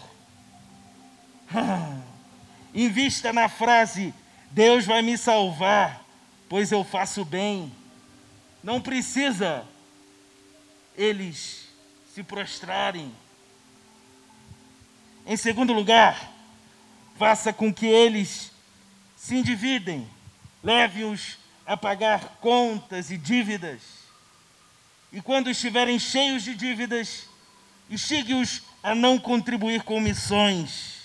Invista 2.71 3.33
na 3.33 3.49
frase: 3.49 4.13
Deus 4.51 4.85
vai 4.85 5.01
me 5.01 5.17
salvar, 5.17 6.05
pois 6.47 6.71
eu 6.71 6.83
faço 6.83 7.25
bem. 7.25 7.78
Não 8.63 8.81
precisa 8.81 9.65
eles 10.97 11.67
se 12.13 12.23
prostrarem. 12.23 13.13
Em 15.25 15.37
segundo 15.37 15.71
lugar, 15.71 16.31
faça 17.17 17.53
com 17.53 17.73
que 17.73 17.85
eles 17.85 18.51
se 19.15 19.35
endividem, 19.35 20.09
leve-os 20.63 21.37
a 21.65 21.77
pagar 21.77 22.37
contas 22.41 23.11
e 23.11 23.17
dívidas. 23.17 23.81
E 25.11 25.21
quando 25.21 25.49
estiverem 25.49 25.99
cheios 25.99 26.43
de 26.43 26.55
dívidas, 26.55 27.27
instigue-os 27.89 28.63
a 28.83 28.93
não 28.93 29.17
contribuir 29.17 29.83
com 29.83 29.99
missões. 29.99 30.99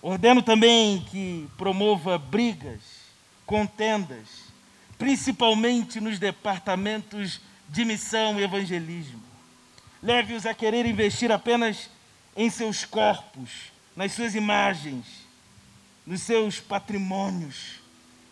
Ordeno 0.00 0.42
também 0.42 1.00
que 1.10 1.48
promova 1.56 2.18
brigas, 2.18 2.80
contendas, 3.46 4.43
principalmente 4.98 6.00
nos 6.00 6.18
departamentos 6.18 7.40
de 7.68 7.84
missão 7.84 8.38
e 8.38 8.44
evangelismo. 8.44 9.22
Leve-os 10.02 10.46
a 10.46 10.54
querer 10.54 10.86
investir 10.86 11.32
apenas 11.32 11.88
em 12.36 12.50
seus 12.50 12.84
corpos, 12.84 13.72
nas 13.96 14.12
suas 14.12 14.34
imagens, 14.34 15.04
nos 16.06 16.20
seus 16.22 16.60
patrimônios, 16.60 17.80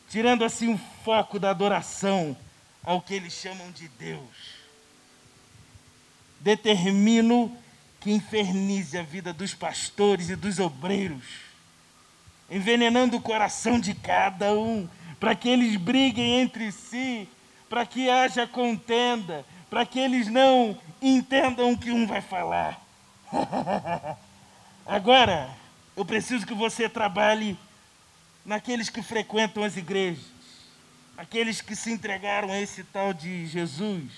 tirando 0.08 0.44
assim 0.44 0.74
o 0.74 0.80
foco 1.04 1.38
da 1.38 1.50
adoração 1.50 2.36
ao 2.84 3.00
que 3.00 3.14
eles 3.14 3.32
chamam 3.32 3.70
de 3.70 3.88
Deus. 3.88 4.60
Determino 6.40 7.56
que 8.00 8.10
infernize 8.10 8.98
a 8.98 9.02
vida 9.02 9.32
dos 9.32 9.54
pastores 9.54 10.28
e 10.28 10.36
dos 10.36 10.58
obreiros, 10.58 11.24
envenenando 12.50 13.16
o 13.16 13.22
coração 13.22 13.78
de 13.78 13.94
cada 13.94 14.52
um, 14.52 14.88
para 15.22 15.36
que 15.36 15.48
eles 15.48 15.76
briguem 15.76 16.40
entre 16.40 16.72
si, 16.72 17.28
para 17.68 17.86
que 17.86 18.10
haja 18.10 18.44
contenda, 18.44 19.46
para 19.70 19.86
que 19.86 20.00
eles 20.00 20.26
não 20.26 20.76
entendam 21.00 21.70
o 21.70 21.78
que 21.78 21.92
um 21.92 22.08
vai 22.08 22.20
falar. 22.20 22.84
Agora, 24.84 25.48
eu 25.96 26.04
preciso 26.04 26.44
que 26.44 26.52
você 26.52 26.88
trabalhe 26.88 27.56
naqueles 28.44 28.88
que 28.88 29.00
frequentam 29.00 29.62
as 29.62 29.76
igrejas, 29.76 30.24
aqueles 31.16 31.60
que 31.60 31.76
se 31.76 31.92
entregaram 31.92 32.50
a 32.50 32.58
esse 32.58 32.82
tal 32.82 33.14
de 33.14 33.46
Jesus. 33.46 34.10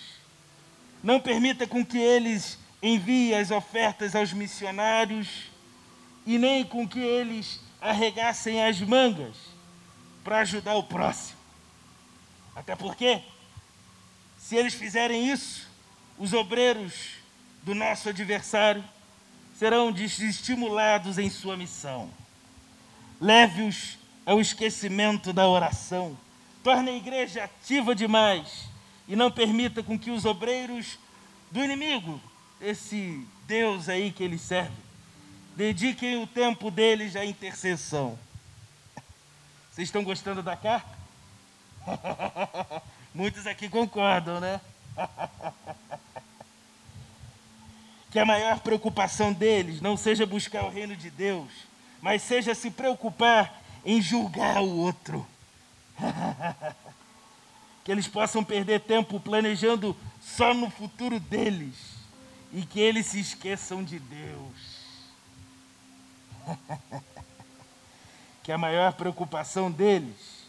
Não 1.03 1.21
permita 1.21 1.67
com 1.67 1.85
que 1.85 1.99
eles 1.99 2.59
enviem 2.83 3.35
as 3.35 3.51
ofertas 3.51 4.17
aos 4.17 4.33
missionários 4.33 5.51
e 6.25 6.39
nem 6.39 6.65
com 6.65 6.89
que 6.89 7.01
eles 7.01 7.61
arregassem 7.79 8.65
as 8.65 8.81
mangas 8.81 9.54
para 10.25 10.39
ajudar 10.39 10.75
o 10.75 10.83
próximo. 10.83 11.39
Até 12.57 12.75
porque, 12.75 13.21
se 14.39 14.57
eles 14.57 14.75
fizerem 14.75 15.31
isso, 15.31 15.69
os 16.19 16.33
obreiros 16.33 17.11
do 17.63 17.75
nosso 17.75 18.09
adversário 18.09 18.83
serão 19.59 19.93
desestimulados 19.93 21.19
em 21.19 21.29
sua 21.31 21.57
missão. 21.57 22.11
Leve-os 23.21 23.99
ao 24.25 24.41
esquecimento 24.41 25.33
da 25.33 25.47
oração. 25.47 26.17
Torne 26.63 26.91
a 26.91 26.97
igreja 26.97 27.45
ativa 27.45 27.95
demais 27.95 28.65
e 29.07 29.15
não 29.15 29.31
permita 29.31 29.83
com 29.83 29.99
que 29.99 30.11
os 30.11 30.25
obreiros 30.25 30.99
do 31.51 31.63
inimigo, 31.63 32.21
esse 32.61 33.25
Deus 33.47 33.89
aí 33.89 34.11
que 34.11 34.25
ele 34.25 34.39
serve, 34.39 34.73
dediquem 35.55 36.23
o 36.23 36.27
tempo 36.27 36.71
deles 36.71 37.15
à 37.15 37.25
intercessão. 37.25 38.19
Vocês 39.75 39.89
estão 39.89 40.05
gostando 40.05 40.41
da 40.41 40.57
carta? 40.57 40.97
Muitos 43.13 43.45
aqui 43.45 43.69
concordam, 43.69 44.39
né? 44.39 44.61
que 48.13 48.21
a 48.21 48.25
maior 48.25 48.61
preocupação 48.61 49.33
deles 49.33 49.81
não 49.81 49.97
seja 49.97 50.25
buscar 50.25 50.63
o 50.63 50.71
reino 50.71 50.95
de 50.95 51.11
Deus, 51.11 51.51
mas 52.01 52.23
seja 52.23 52.55
se 52.55 52.71
preocupar 52.71 53.61
em 53.85 54.01
julgar 54.01 54.63
o 54.63 54.77
outro. 54.77 55.27
que 57.83 57.91
eles 57.91 58.07
possam 58.07 58.45
perder 58.45 58.83
tempo 58.83 59.19
planejando 59.19 59.97
só 60.23 60.55
no 60.55 60.71
futuro 60.71 61.19
deles 61.19 61.75
e 62.53 62.65
que 62.65 62.79
eles 62.79 63.07
se 63.07 63.19
esqueçam 63.19 63.83
de 63.83 63.99
Deus. 63.99 64.85
Que 68.45 68.53
a 68.53 68.59
maior 68.59 68.93
preocupação 68.93 69.71
deles 69.71 70.45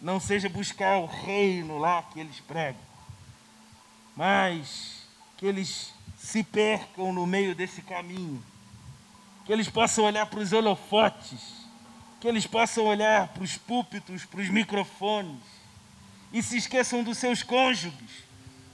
não 0.00 0.20
seja 0.20 0.48
buscar 0.48 0.98
o 0.98 1.06
reino 1.06 1.78
lá 1.78 2.00
que 2.04 2.20
eles 2.20 2.38
pregam, 2.38 2.80
mas 4.16 5.06
que 5.36 5.46
eles 5.46 5.92
se 6.16 6.44
percam 6.44 7.12
no 7.12 7.26
meio 7.26 7.52
desse 7.54 7.82
caminho, 7.82 8.40
que 9.44 9.52
eles 9.52 9.68
possam 9.68 10.04
olhar 10.04 10.26
para 10.26 10.38
os 10.38 10.52
holofotes, 10.52 11.66
que 12.20 12.28
eles 12.28 12.46
possam 12.46 12.84
olhar 12.84 13.26
para 13.28 13.42
os 13.42 13.56
púlpitos, 13.58 14.24
para 14.24 14.40
os 14.40 14.48
microfones, 14.48 15.42
e 16.32 16.40
se 16.42 16.56
esqueçam 16.56 17.02
dos 17.02 17.18
seus 17.18 17.42
cônjuges, 17.42 18.24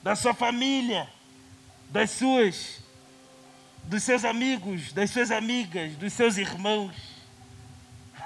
da 0.03 0.15
sua 0.15 0.35
família, 0.35 1.09
das 1.89 2.11
suas, 2.11 2.83
dos 3.85 4.03
seus 4.03 4.23
amigos, 4.23 4.93
das 4.93 5.11
suas 5.11 5.31
amigas, 5.31 5.95
dos 5.97 6.13
seus 6.13 6.37
irmãos. 6.37 7.16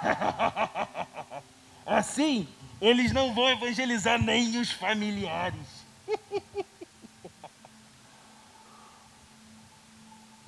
assim, 1.87 2.49
eles 2.81 3.13
não 3.13 3.35
vão 3.35 3.49
evangelizar 3.49 4.21
nem 4.21 4.59
os 4.59 4.71
familiares. 4.71 5.81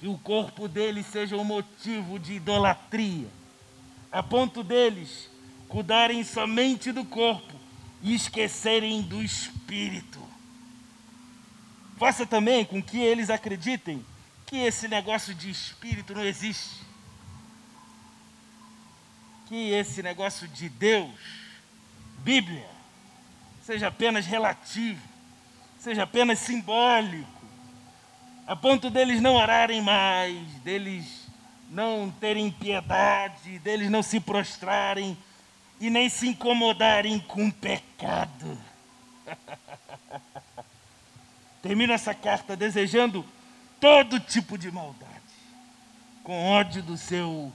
que 0.03 0.09
o 0.09 0.19
corpo 0.19 0.67
deles 0.67 1.07
seja 1.07 1.37
um 1.37 1.45
motivo 1.45 2.19
de 2.19 2.33
idolatria, 2.33 3.29
a 4.11 4.21
ponto 4.21 4.65
deles 4.65 5.31
cuidarem 5.69 6.25
somente 6.25 6.91
do 6.91 7.05
corpo 7.05 7.55
e 8.03 8.13
esquecerem 8.13 9.01
do 9.01 9.23
espírito. 9.23 10.19
Faça 11.99 12.27
também 12.27 12.65
com 12.65 12.83
que 12.83 12.99
eles 12.99 13.31
acreditem 13.31 14.05
que 14.45 14.57
esse 14.57 14.89
negócio 14.89 15.33
de 15.37 15.49
espírito 15.49 16.13
não 16.13 16.25
existe. 16.25 16.81
Que 19.53 19.75
esse 19.75 20.03
negócio 20.03 20.49
de 20.49 20.71
Deus, 20.71 21.11
Bíblia, 22.21 22.67
seja 23.63 23.89
apenas 23.89 24.25
relativo, 24.25 25.07
seja 25.79 26.05
apenas 26.05 26.39
simbólico 26.39 27.29
a 28.47 28.57
ponto 28.57 28.89
deles 28.89 29.21
não 29.21 29.35
orarem 29.35 29.83
mais, 29.83 30.39
deles 30.65 31.29
não 31.69 32.11
terem 32.19 32.51
piedade, 32.51 33.59
deles 33.59 33.91
não 33.91 34.03
se 34.03 34.21
prostrarem 34.21 35.19
e 35.79 35.91
nem 35.91 36.09
se 36.09 36.29
incomodarem 36.29 37.19
com 37.19 37.49
o 37.49 37.53
pecado. 37.53 38.59
Termino 41.61 41.93
essa 41.93 42.15
carta 42.15 42.57
desejando 42.57 43.23
todo 43.79 44.19
tipo 44.19 44.57
de 44.57 44.71
maldade, 44.71 45.13
com 46.25 46.43
ódio 46.43 46.83
do 46.83 46.97
seu 46.97 47.53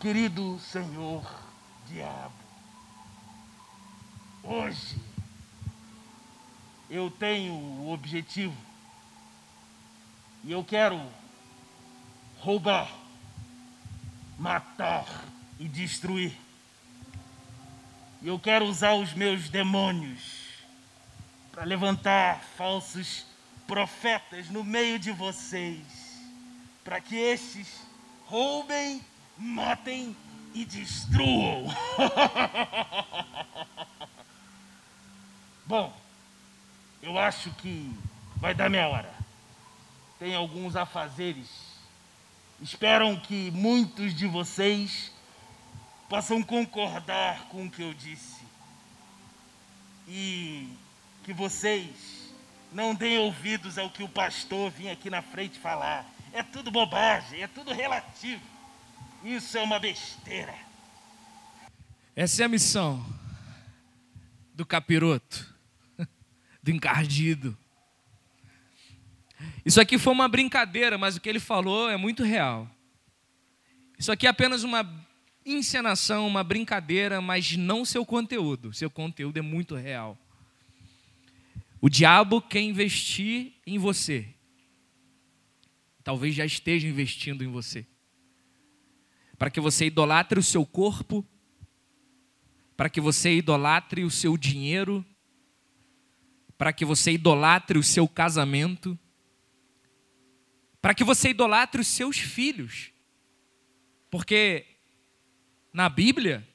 querido 0.00 0.58
Senhor 0.60 1.24
Diabo. 1.88 2.34
Hoje, 4.42 4.96
eu 6.90 7.10
tenho 7.10 7.54
o 7.54 7.92
objetivo 7.92 8.56
e 10.44 10.52
eu 10.52 10.62
quero 10.62 11.00
roubar, 12.38 12.92
matar 14.38 15.06
e 15.58 15.66
destruir. 15.66 16.36
E 18.20 18.28
eu 18.28 18.38
quero 18.38 18.66
usar 18.66 18.94
os 18.94 19.14
meus 19.14 19.48
demônios 19.48 20.46
para 21.50 21.64
levantar 21.64 22.40
falsos 22.56 23.24
profetas 23.66 24.50
no 24.50 24.62
meio 24.62 24.98
de 24.98 25.10
vocês, 25.10 25.82
para 26.84 27.00
que 27.00 27.16
estes 27.16 27.80
roubem, 28.26 29.02
matem 29.38 30.16
e 30.54 30.64
destruam. 30.64 31.66
Bom, 35.66 35.92
eu 37.02 37.18
acho 37.18 37.50
que 37.54 37.92
vai 38.36 38.54
dar 38.54 38.70
minha 38.70 38.86
hora 38.88 39.16
tem 40.18 40.34
alguns 40.34 40.76
afazeres. 40.76 41.48
Esperam 42.60 43.16
que 43.16 43.50
muitos 43.50 44.14
de 44.14 44.26
vocês 44.26 45.12
possam 46.08 46.42
concordar 46.42 47.46
com 47.48 47.66
o 47.66 47.70
que 47.70 47.82
eu 47.82 47.92
disse. 47.92 48.44
E 50.08 50.72
que 51.24 51.32
vocês 51.32 52.32
não 52.72 52.94
deem 52.94 53.18
ouvidos 53.18 53.78
ao 53.78 53.90
que 53.90 54.02
o 54.02 54.08
pastor 54.08 54.70
vinha 54.70 54.92
aqui 54.92 55.10
na 55.10 55.20
frente 55.20 55.58
falar. 55.58 56.06
É 56.32 56.42
tudo 56.42 56.70
bobagem, 56.70 57.42
é 57.42 57.46
tudo 57.46 57.72
relativo. 57.72 58.42
Isso 59.26 59.58
é 59.58 59.62
uma 59.62 59.78
besteira. 59.78 60.54
Essa 62.14 62.42
é 62.42 62.44
a 62.46 62.48
missão 62.48 63.04
do 64.54 64.64
capiroto, 64.64 65.54
do 66.62 66.70
encardido 66.70 67.58
isso 69.66 69.80
aqui 69.80 69.98
foi 69.98 70.12
uma 70.12 70.28
brincadeira, 70.28 70.96
mas 70.96 71.16
o 71.16 71.20
que 71.20 71.28
ele 71.28 71.40
falou 71.40 71.90
é 71.90 71.96
muito 71.96 72.22
real. 72.22 72.70
Isso 73.98 74.12
aqui 74.12 74.26
é 74.26 74.30
apenas 74.30 74.62
uma 74.62 74.88
encenação, 75.44 76.26
uma 76.26 76.44
brincadeira, 76.44 77.20
mas 77.20 77.56
não 77.56 77.84
seu 77.84 78.06
conteúdo. 78.06 78.72
Seu 78.72 78.88
conteúdo 78.88 79.38
é 79.38 79.42
muito 79.42 79.74
real. 79.74 80.16
O 81.80 81.88
diabo 81.88 82.40
quer 82.40 82.60
investir 82.60 83.54
em 83.66 83.76
você. 83.76 84.28
talvez 86.04 86.36
já 86.36 86.46
esteja 86.46 86.86
investindo 86.86 87.42
em 87.42 87.48
você. 87.48 87.84
Para 89.38 89.50
que 89.50 89.60
você 89.60 89.86
idolatre 89.86 90.38
o 90.38 90.42
seu 90.42 90.64
corpo, 90.64 91.24
para 92.76 92.90
que 92.90 93.00
você 93.00 93.34
idolatre 93.34 94.04
o 94.04 94.10
seu 94.10 94.36
dinheiro, 94.36 95.04
para 96.58 96.72
que 96.72 96.84
você 96.84 97.12
idolatre 97.12 97.78
o 97.78 97.82
seu 97.82 98.08
casamento, 98.08 98.98
para 100.80 100.94
que 100.94 101.04
você 101.04 101.30
idolatre 101.30 101.80
os 101.80 101.88
seus 101.88 102.18
filhos. 102.18 102.92
Porque 104.10 104.66
na 105.72 105.88
Bíblia, 105.88 106.46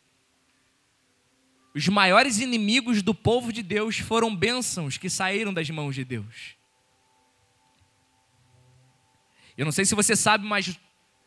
os 1.74 1.88
maiores 1.88 2.40
inimigos 2.40 3.02
do 3.02 3.14
povo 3.14 3.52
de 3.54 3.62
Deus 3.62 4.00
foram 4.00 4.36
bênçãos 4.36 4.98
que 4.98 5.10
saíram 5.10 5.54
das 5.54 5.70
mãos 5.70 5.96
de 5.96 6.04
Deus. 6.04 6.56
Eu 9.58 9.66
não 9.66 9.72
sei 9.72 9.86
se 9.86 9.94
você 9.94 10.16
sabe, 10.16 10.46
mas 10.46 10.80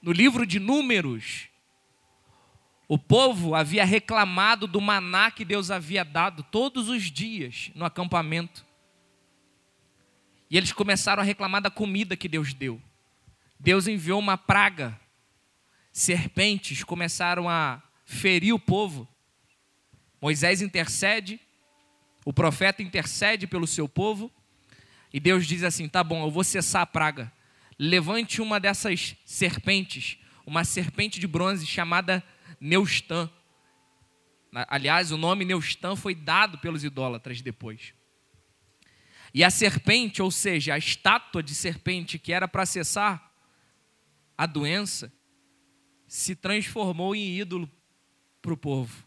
no 0.04 0.12
livro 0.12 0.44
de 0.44 0.60
Números, 0.60 1.48
o 2.86 2.98
povo 2.98 3.54
havia 3.54 3.86
reclamado 3.86 4.66
do 4.66 4.78
maná 4.78 5.30
que 5.30 5.46
Deus 5.46 5.70
havia 5.70 6.04
dado 6.04 6.42
todos 6.42 6.90
os 6.90 7.04
dias 7.04 7.70
no 7.74 7.86
acampamento. 7.86 8.66
E 10.50 10.58
eles 10.58 10.72
começaram 10.72 11.22
a 11.22 11.24
reclamar 11.24 11.62
da 11.62 11.70
comida 11.70 12.18
que 12.18 12.28
Deus 12.28 12.52
deu. 12.52 12.78
Deus 13.58 13.88
enviou 13.88 14.18
uma 14.18 14.36
praga. 14.36 15.00
Serpentes 15.90 16.84
começaram 16.84 17.48
a 17.48 17.82
ferir 18.04 18.52
o 18.52 18.58
povo. 18.58 19.08
Moisés 20.20 20.60
intercede, 20.60 21.40
o 22.26 22.32
profeta 22.32 22.82
intercede 22.82 23.46
pelo 23.46 23.66
seu 23.66 23.88
povo, 23.88 24.30
e 25.10 25.18
Deus 25.18 25.46
diz 25.46 25.62
assim: 25.62 25.88
tá 25.88 26.04
bom, 26.04 26.26
eu 26.26 26.30
vou 26.30 26.44
cessar 26.44 26.82
a 26.82 26.86
praga. 26.86 27.32
Levante 27.78 28.40
uma 28.40 28.60
dessas 28.60 29.16
serpentes, 29.24 30.18
uma 30.46 30.64
serpente 30.64 31.18
de 31.18 31.26
bronze 31.26 31.66
chamada 31.66 32.22
Neustã. 32.60 33.30
Aliás, 34.52 35.10
o 35.10 35.16
nome 35.16 35.44
Neustã 35.44 35.96
foi 35.96 36.14
dado 36.14 36.58
pelos 36.58 36.84
idólatras 36.84 37.40
depois. 37.40 37.92
E 39.32 39.42
a 39.42 39.50
serpente, 39.50 40.22
ou 40.22 40.30
seja, 40.30 40.74
a 40.74 40.78
estátua 40.78 41.42
de 41.42 41.54
serpente 41.54 42.18
que 42.18 42.32
era 42.32 42.46
para 42.46 42.64
cessar 42.64 43.32
a 44.38 44.46
doença, 44.46 45.12
se 46.06 46.36
transformou 46.36 47.16
em 47.16 47.36
ídolo 47.36 47.68
para 48.40 48.52
o 48.52 48.56
povo. 48.56 49.04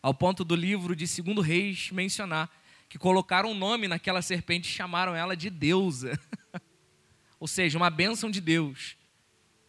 Ao 0.00 0.14
ponto 0.14 0.44
do 0.44 0.54
livro 0.54 0.94
de 0.94 1.08
Segundo 1.08 1.40
Reis 1.40 1.90
mencionar 1.90 2.50
que 2.88 2.98
colocaram 2.98 3.50
um 3.50 3.54
nome 3.54 3.88
naquela 3.88 4.20
serpente 4.20 4.68
e 4.68 4.72
chamaram 4.72 5.14
ela 5.14 5.36
de 5.36 5.50
deusa. 5.50 6.20
ou 7.42 7.48
seja, 7.48 7.76
uma 7.76 7.90
bênção 7.90 8.30
de 8.30 8.40
Deus 8.40 8.96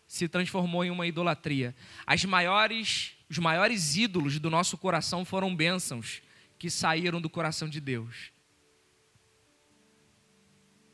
se 0.06 0.28
transformou 0.28 0.86
em 0.86 0.92
uma 0.92 1.08
idolatria. 1.08 1.76
As 2.06 2.24
maiores, 2.24 3.14
os 3.28 3.40
maiores 3.40 3.96
ídolos 3.96 4.38
do 4.38 4.48
nosso 4.48 4.78
coração 4.78 5.26
foram 5.26 5.56
bênçãos 5.56 6.22
que 6.60 6.70
saíram 6.70 7.20
do 7.20 7.28
coração 7.28 7.68
de 7.68 7.82
Deus. 7.82 8.32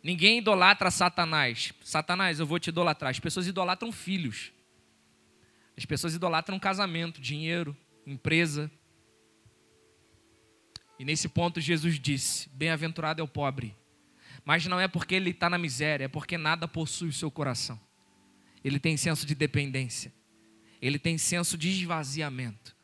Ninguém 0.01 0.37
idolatra 0.37 0.89
Satanás. 0.89 1.73
Satanás, 1.83 2.39
eu 2.39 2.45
vou 2.45 2.57
te 2.57 2.69
idolatrar. 2.69 3.11
As 3.11 3.19
pessoas 3.19 3.45
idolatram 3.45 3.91
filhos. 3.91 4.53
As 5.75 5.83
pessoas 5.83 6.15
idolatram 6.15 6.57
casamento, 6.57 7.19
dinheiro, 7.19 7.75
empresa. 8.07 8.71
E 10.97 11.03
nesse 11.03 11.27
ponto 11.27 11.59
Jesus 11.59 11.99
disse: 11.99 12.47
Bem-aventurado 12.53 13.19
é 13.19 13.23
o 13.23 13.27
pobre. 13.27 13.75
Mas 14.45 14.65
não 14.65 14.79
é 14.79 14.87
porque 14.87 15.15
ele 15.15 15.31
está 15.31 15.49
na 15.49 15.57
miséria, 15.57 16.05
é 16.05 16.07
porque 16.07 16.37
nada 16.37 16.67
possui 16.67 17.09
o 17.09 17.13
seu 17.13 17.29
coração. 17.29 17.79
Ele 18.63 18.79
tem 18.79 18.97
senso 18.97 19.25
de 19.25 19.35
dependência. 19.35 20.13
Ele 20.81 20.97
tem 20.99 21.17
senso 21.17 21.57
de 21.57 21.69
esvaziamento. 21.69 22.75